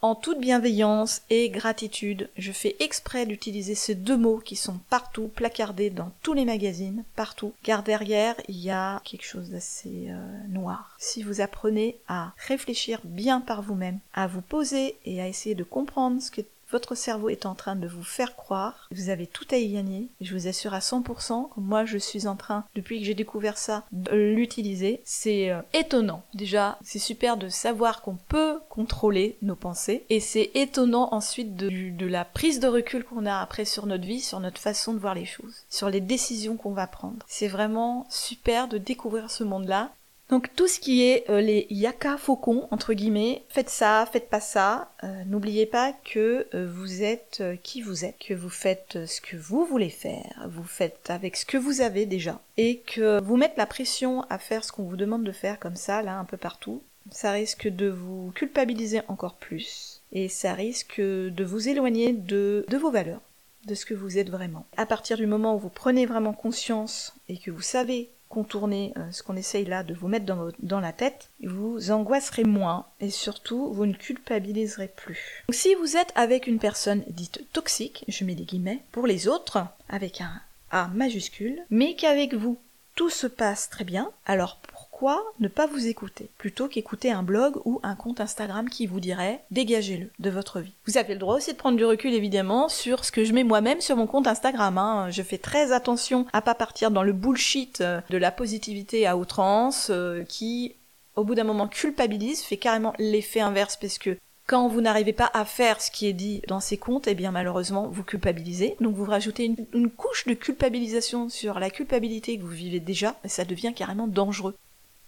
en 0.00 0.14
toute 0.14 0.40
bienveillance 0.40 1.22
et 1.28 1.50
gratitude, 1.50 2.30
je 2.36 2.52
fais 2.52 2.76
exprès 2.78 3.26
d'utiliser 3.26 3.74
ces 3.74 3.94
deux 3.94 4.16
mots 4.16 4.38
qui 4.38 4.54
sont 4.54 4.78
partout, 4.90 5.28
placardés 5.28 5.90
dans 5.90 6.12
tous 6.22 6.34
les 6.34 6.44
magazines, 6.44 7.04
partout, 7.16 7.52
car 7.62 7.82
derrière, 7.82 8.36
il 8.48 8.58
y 8.58 8.70
a 8.70 9.00
quelque 9.04 9.24
chose 9.24 9.50
d'assez 9.50 10.06
euh, 10.08 10.46
noir. 10.48 10.94
Si 10.98 11.22
vous 11.22 11.40
apprenez 11.40 11.98
à 12.06 12.32
réfléchir 12.46 13.00
bien 13.04 13.40
par 13.40 13.62
vous-même, 13.62 13.98
à 14.14 14.28
vous 14.28 14.42
poser 14.42 14.96
et 15.04 15.20
à 15.20 15.26
essayer 15.26 15.54
de 15.54 15.64
comprendre 15.64 16.22
ce 16.22 16.30
que 16.30 16.42
votre 16.70 16.94
cerveau 16.94 17.28
est 17.28 17.46
en 17.46 17.54
train 17.54 17.76
de 17.76 17.88
vous 17.88 18.04
faire 18.04 18.36
croire, 18.36 18.88
vous 18.90 19.10
avez 19.10 19.26
tout 19.26 19.46
à 19.50 19.56
y 19.56 19.72
gagner. 19.72 20.08
Je 20.20 20.34
vous 20.34 20.48
assure 20.48 20.74
à 20.74 20.80
100% 20.80 21.54
que 21.54 21.60
moi 21.60 21.84
je 21.84 21.98
suis 21.98 22.26
en 22.26 22.36
train, 22.36 22.64
depuis 22.74 23.00
que 23.00 23.06
j'ai 23.06 23.14
découvert 23.14 23.58
ça, 23.58 23.84
de 23.92 24.14
l'utiliser. 24.14 25.00
C'est 25.04 25.50
euh, 25.50 25.60
étonnant. 25.72 26.22
Déjà, 26.34 26.78
c'est 26.82 26.98
super 26.98 27.36
de 27.36 27.48
savoir 27.48 28.02
qu'on 28.02 28.16
peut 28.28 28.58
contrôler 28.68 29.36
nos 29.42 29.56
pensées. 29.56 30.04
Et 30.10 30.20
c'est 30.20 30.50
étonnant 30.54 31.08
ensuite 31.12 31.56
de, 31.56 31.68
de 31.90 32.06
la 32.06 32.24
prise 32.24 32.60
de 32.60 32.68
recul 32.68 33.04
qu'on 33.04 33.26
a 33.26 33.40
après 33.40 33.64
sur 33.64 33.86
notre 33.86 34.04
vie, 34.04 34.20
sur 34.20 34.40
notre 34.40 34.60
façon 34.60 34.92
de 34.92 34.98
voir 34.98 35.14
les 35.14 35.26
choses, 35.26 35.64
sur 35.68 35.90
les 35.90 36.00
décisions 36.00 36.56
qu'on 36.56 36.72
va 36.72 36.86
prendre. 36.86 37.24
C'est 37.26 37.48
vraiment 37.48 38.06
super 38.10 38.68
de 38.68 38.78
découvrir 38.78 39.30
ce 39.30 39.44
monde-là 39.44 39.90
donc 40.28 40.54
tout 40.54 40.68
ce 40.68 40.78
qui 40.78 41.02
est 41.04 41.28
euh, 41.30 41.40
les 41.40 41.66
yaka 41.70 42.18
faucons 42.18 42.68
entre 42.70 42.92
guillemets, 42.92 43.42
faites 43.48 43.70
ça, 43.70 44.06
faites 44.12 44.28
pas 44.28 44.40
ça. 44.40 44.92
Euh, 45.02 45.24
n'oubliez 45.26 45.64
pas 45.64 45.94
que 46.04 46.46
euh, 46.54 46.70
vous 46.70 47.02
êtes 47.02 47.42
qui 47.62 47.80
vous 47.80 48.04
êtes, 48.04 48.18
que 48.18 48.34
vous 48.34 48.50
faites 48.50 49.06
ce 49.06 49.20
que 49.20 49.36
vous 49.36 49.64
voulez 49.64 49.88
faire, 49.88 50.46
vous 50.48 50.64
faites 50.64 51.08
avec 51.08 51.36
ce 51.36 51.46
que 51.46 51.56
vous 51.56 51.80
avez 51.80 52.04
déjà, 52.04 52.40
et 52.56 52.78
que 52.78 53.22
vous 53.22 53.36
mettre 53.36 53.54
la 53.56 53.66
pression 53.66 54.22
à 54.28 54.38
faire 54.38 54.64
ce 54.64 54.72
qu'on 54.72 54.84
vous 54.84 54.96
demande 54.96 55.24
de 55.24 55.32
faire 55.32 55.58
comme 55.58 55.76
ça 55.76 56.02
là 56.02 56.18
un 56.18 56.24
peu 56.24 56.36
partout, 56.36 56.82
ça 57.10 57.32
risque 57.32 57.68
de 57.68 57.88
vous 57.88 58.30
culpabiliser 58.34 59.00
encore 59.08 59.34
plus, 59.34 60.02
et 60.12 60.28
ça 60.28 60.52
risque 60.52 61.00
de 61.00 61.44
vous 61.44 61.68
éloigner 61.68 62.12
de, 62.12 62.66
de 62.68 62.76
vos 62.76 62.90
valeurs 62.90 63.20
de 63.66 63.74
ce 63.74 63.86
que 63.86 63.94
vous 63.94 64.18
êtes 64.18 64.30
vraiment. 64.30 64.66
À 64.76 64.86
partir 64.86 65.16
du 65.16 65.26
moment 65.26 65.54
où 65.54 65.58
vous 65.58 65.68
prenez 65.68 66.06
vraiment 66.06 66.32
conscience 66.32 67.14
et 67.28 67.36
que 67.36 67.50
vous 67.50 67.60
savez 67.60 68.08
contourner 68.28 68.92
euh, 68.96 69.10
ce 69.10 69.22
qu'on 69.22 69.36
essaye 69.36 69.64
là 69.64 69.82
de 69.82 69.94
vous 69.94 70.08
mettre 70.08 70.26
dans, 70.58 70.80
la 70.80 70.92
tête, 70.92 71.30
vous 71.42 71.90
angoisserez 71.90 72.44
moins 72.44 72.86
et 73.00 73.10
surtout 73.10 73.72
vous 73.72 73.86
ne 73.86 73.94
culpabiliserez 73.94 74.88
plus. 74.88 75.44
Donc, 75.48 75.54
si 75.54 75.74
vous 75.74 75.96
êtes 75.96 76.12
avec 76.14 76.46
une 76.46 76.58
personne 76.58 77.04
dite 77.08 77.44
toxique, 77.52 78.04
je 78.08 78.24
mets 78.24 78.34
des 78.34 78.44
guillemets, 78.44 78.82
pour 78.92 79.06
les 79.06 79.28
autres, 79.28 79.64
avec 79.88 80.20
un 80.20 80.40
A 80.70 80.88
majuscule, 80.88 81.62
mais 81.70 81.94
qu'avec 81.94 82.34
vous 82.34 82.58
tout 82.94 83.10
se 83.10 83.26
passe 83.26 83.70
très 83.70 83.84
bien, 83.84 84.10
alors 84.26 84.58
pourquoi 84.98 85.32
ne 85.38 85.46
pas 85.46 85.68
vous 85.68 85.86
écouter 85.86 86.28
plutôt 86.38 86.66
qu'écouter 86.66 87.12
un 87.12 87.22
blog 87.22 87.58
ou 87.64 87.78
un 87.84 87.94
compte 87.94 88.20
Instagram 88.20 88.68
qui 88.68 88.88
vous 88.88 88.98
dirait 88.98 89.44
dégagez-le 89.52 90.10
de 90.18 90.28
votre 90.28 90.58
vie. 90.58 90.72
Vous 90.86 90.98
avez 90.98 91.12
le 91.12 91.20
droit 91.20 91.36
aussi 91.36 91.52
de 91.52 91.56
prendre 91.56 91.76
du 91.76 91.84
recul 91.84 92.12
évidemment 92.12 92.68
sur 92.68 93.04
ce 93.04 93.12
que 93.12 93.22
je 93.22 93.32
mets 93.32 93.44
moi-même 93.44 93.80
sur 93.80 93.94
mon 93.94 94.08
compte 94.08 94.26
Instagram. 94.26 94.76
Hein. 94.76 95.08
Je 95.10 95.22
fais 95.22 95.38
très 95.38 95.70
attention 95.70 96.26
à 96.32 96.42
pas 96.42 96.56
partir 96.56 96.90
dans 96.90 97.04
le 97.04 97.12
bullshit 97.12 97.80
euh, 97.80 98.00
de 98.10 98.16
la 98.16 98.32
positivité 98.32 99.06
à 99.06 99.16
outrance 99.16 99.86
euh, 99.90 100.24
qui 100.24 100.74
au 101.14 101.22
bout 101.22 101.36
d'un 101.36 101.44
moment 101.44 101.68
culpabilise, 101.68 102.42
fait 102.42 102.56
carrément 102.56 102.92
l'effet 102.98 103.40
inverse 103.40 103.76
parce 103.76 103.98
que 103.98 104.18
quand 104.48 104.66
vous 104.66 104.80
n'arrivez 104.80 105.12
pas 105.12 105.30
à 105.32 105.44
faire 105.44 105.80
ce 105.80 105.92
qui 105.92 106.08
est 106.08 106.12
dit 106.12 106.42
dans 106.48 106.60
ces 106.60 106.76
comptes, 106.76 107.06
eh 107.06 107.14
bien 107.14 107.30
malheureusement 107.30 107.86
vous 107.86 108.02
culpabilisez. 108.02 108.74
Donc 108.80 108.96
vous 108.96 109.04
rajoutez 109.04 109.44
une, 109.44 109.64
une 109.74 109.90
couche 109.90 110.26
de 110.26 110.34
culpabilisation 110.34 111.28
sur 111.28 111.60
la 111.60 111.70
culpabilité 111.70 112.36
que 112.36 112.42
vous 112.42 112.48
vivez 112.48 112.80
déjà, 112.80 113.14
et 113.24 113.28
ça 113.28 113.44
devient 113.44 113.74
carrément 113.76 114.08
dangereux. 114.08 114.56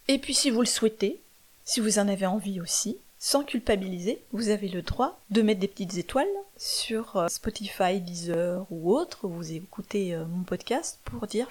Et 0.08 0.18
puis 0.18 0.34
si 0.34 0.50
vous 0.50 0.60
le 0.60 0.66
souhaitez, 0.66 1.20
si 1.64 1.80
vous 1.80 1.98
en 1.98 2.08
avez 2.08 2.26
envie 2.26 2.60
aussi, 2.60 2.98
sans 3.18 3.44
culpabiliser, 3.44 4.22
vous 4.32 4.48
avez 4.48 4.68
le 4.68 4.82
droit 4.82 5.20
de 5.30 5.42
mettre 5.42 5.60
des 5.60 5.68
petites 5.68 5.98
étoiles 5.98 6.26
sur 6.60 7.16
euh, 7.16 7.28
Spotify, 7.28 8.00
Deezer 8.00 8.66
ou 8.70 8.94
autre, 8.94 9.26
vous 9.26 9.50
écoutez 9.50 10.14
euh, 10.14 10.26
mon 10.26 10.42
podcast 10.42 11.00
pour 11.04 11.26
dire 11.26 11.48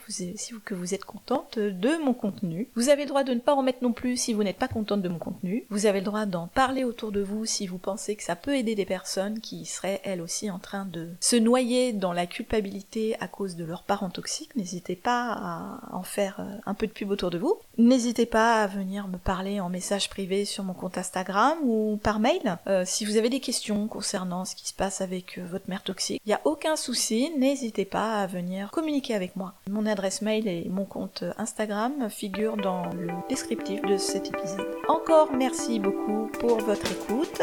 que 0.63 0.75
vous 0.75 0.93
êtes 0.93 1.03
contente 1.03 1.57
de 1.57 1.97
mon 2.03 2.13
contenu. 2.13 2.69
Vous 2.75 2.89
avez 2.89 3.03
le 3.03 3.09
droit 3.09 3.23
de 3.23 3.33
ne 3.33 3.39
pas 3.39 3.55
en 3.55 3.63
mettre 3.63 3.81
non 3.81 3.91
plus 3.91 4.17
si 4.17 4.33
vous 4.33 4.43
n'êtes 4.43 4.59
pas 4.59 4.67
contente 4.67 5.01
de 5.01 5.09
mon 5.09 5.17
contenu. 5.17 5.65
Vous 5.71 5.87
avez 5.87 5.99
le 5.99 6.05
droit 6.05 6.27
d'en 6.27 6.45
parler 6.45 6.83
autour 6.83 7.11
de 7.11 7.21
vous 7.21 7.45
si 7.45 7.65
vous 7.65 7.79
pensez 7.79 8.15
que 8.15 8.23
ça 8.23 8.35
peut 8.35 8.55
aider 8.55 8.75
des 8.75 8.85
personnes 8.85 9.39
qui 9.39 9.65
seraient 9.65 9.99
elles 10.03 10.21
aussi 10.21 10.51
en 10.51 10.59
train 10.59 10.85
de 10.85 11.09
se 11.19 11.35
noyer 11.35 11.91
dans 11.91 12.13
la 12.13 12.27
culpabilité 12.27 13.15
à 13.19 13.27
cause 13.27 13.55
de 13.55 13.65
leurs 13.65 13.83
parents 13.83 14.11
toxiques. 14.11 14.55
N'hésitez 14.55 14.95
pas 14.95 15.31
à 15.31 15.95
en 15.95 16.03
faire 16.03 16.39
euh, 16.39 16.57
un 16.67 16.75
peu 16.75 16.85
de 16.85 16.91
pub 16.91 17.09
autour 17.09 17.31
de 17.31 17.39
vous. 17.39 17.57
N'hésitez 17.79 18.27
pas 18.27 18.61
à 18.61 18.67
venir 18.67 19.07
me 19.07 19.17
parler 19.17 19.59
en 19.59 19.69
message 19.69 20.09
privé 20.09 20.45
sur 20.45 20.63
mon 20.63 20.73
compte 20.73 20.99
Instagram 20.99 21.57
ou 21.63 21.99
par 22.03 22.19
mail 22.19 22.57
si 22.85 23.05
vous 23.05 23.17
avez 23.17 23.29
des 23.29 23.39
questions 23.39 23.87
concernant 23.87 24.45
ce 24.45 24.55
qui 24.55 24.67
se 24.67 24.73
passe 24.73 24.98
avec 25.01 25.37
euh, 25.37 25.45
votre 25.45 25.69
mère 25.69 25.83
toxique. 25.83 26.21
Il 26.25 26.29
n'y 26.29 26.33
a 26.33 26.41
aucun 26.45 26.75
souci, 26.75 27.31
n'hésitez 27.37 27.85
pas 27.85 28.21
à 28.21 28.27
venir 28.27 28.71
communiquer 28.71 29.15
avec 29.15 29.35
moi. 29.35 29.53
Mon 29.69 29.85
adresse 29.85 30.21
mail 30.21 30.47
et 30.47 30.67
mon 30.69 30.85
compte 30.85 31.23
Instagram 31.37 32.09
figurent 32.09 32.57
dans 32.57 32.89
le 32.93 33.09
descriptif 33.29 33.81
de 33.81 33.97
cet 33.97 34.27
épisode. 34.27 34.67
Encore 34.87 35.31
merci 35.33 35.79
beaucoup 35.79 36.29
pour 36.39 36.59
votre 36.59 36.91
écoute. 36.91 37.41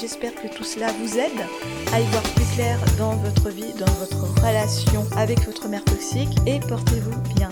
J'espère 0.00 0.34
que 0.34 0.48
tout 0.48 0.64
cela 0.64 0.88
vous 0.92 1.18
aide 1.18 1.46
à 1.92 2.00
y 2.00 2.04
voir 2.06 2.22
plus 2.22 2.54
clair 2.54 2.78
dans 2.98 3.14
votre 3.16 3.50
vie, 3.50 3.72
dans 3.78 3.92
votre 3.92 4.24
relation 4.42 5.04
avec 5.16 5.40
votre 5.44 5.68
mère 5.68 5.84
toxique 5.84 6.36
et 6.46 6.60
portez-vous 6.60 7.20
bien. 7.36 7.50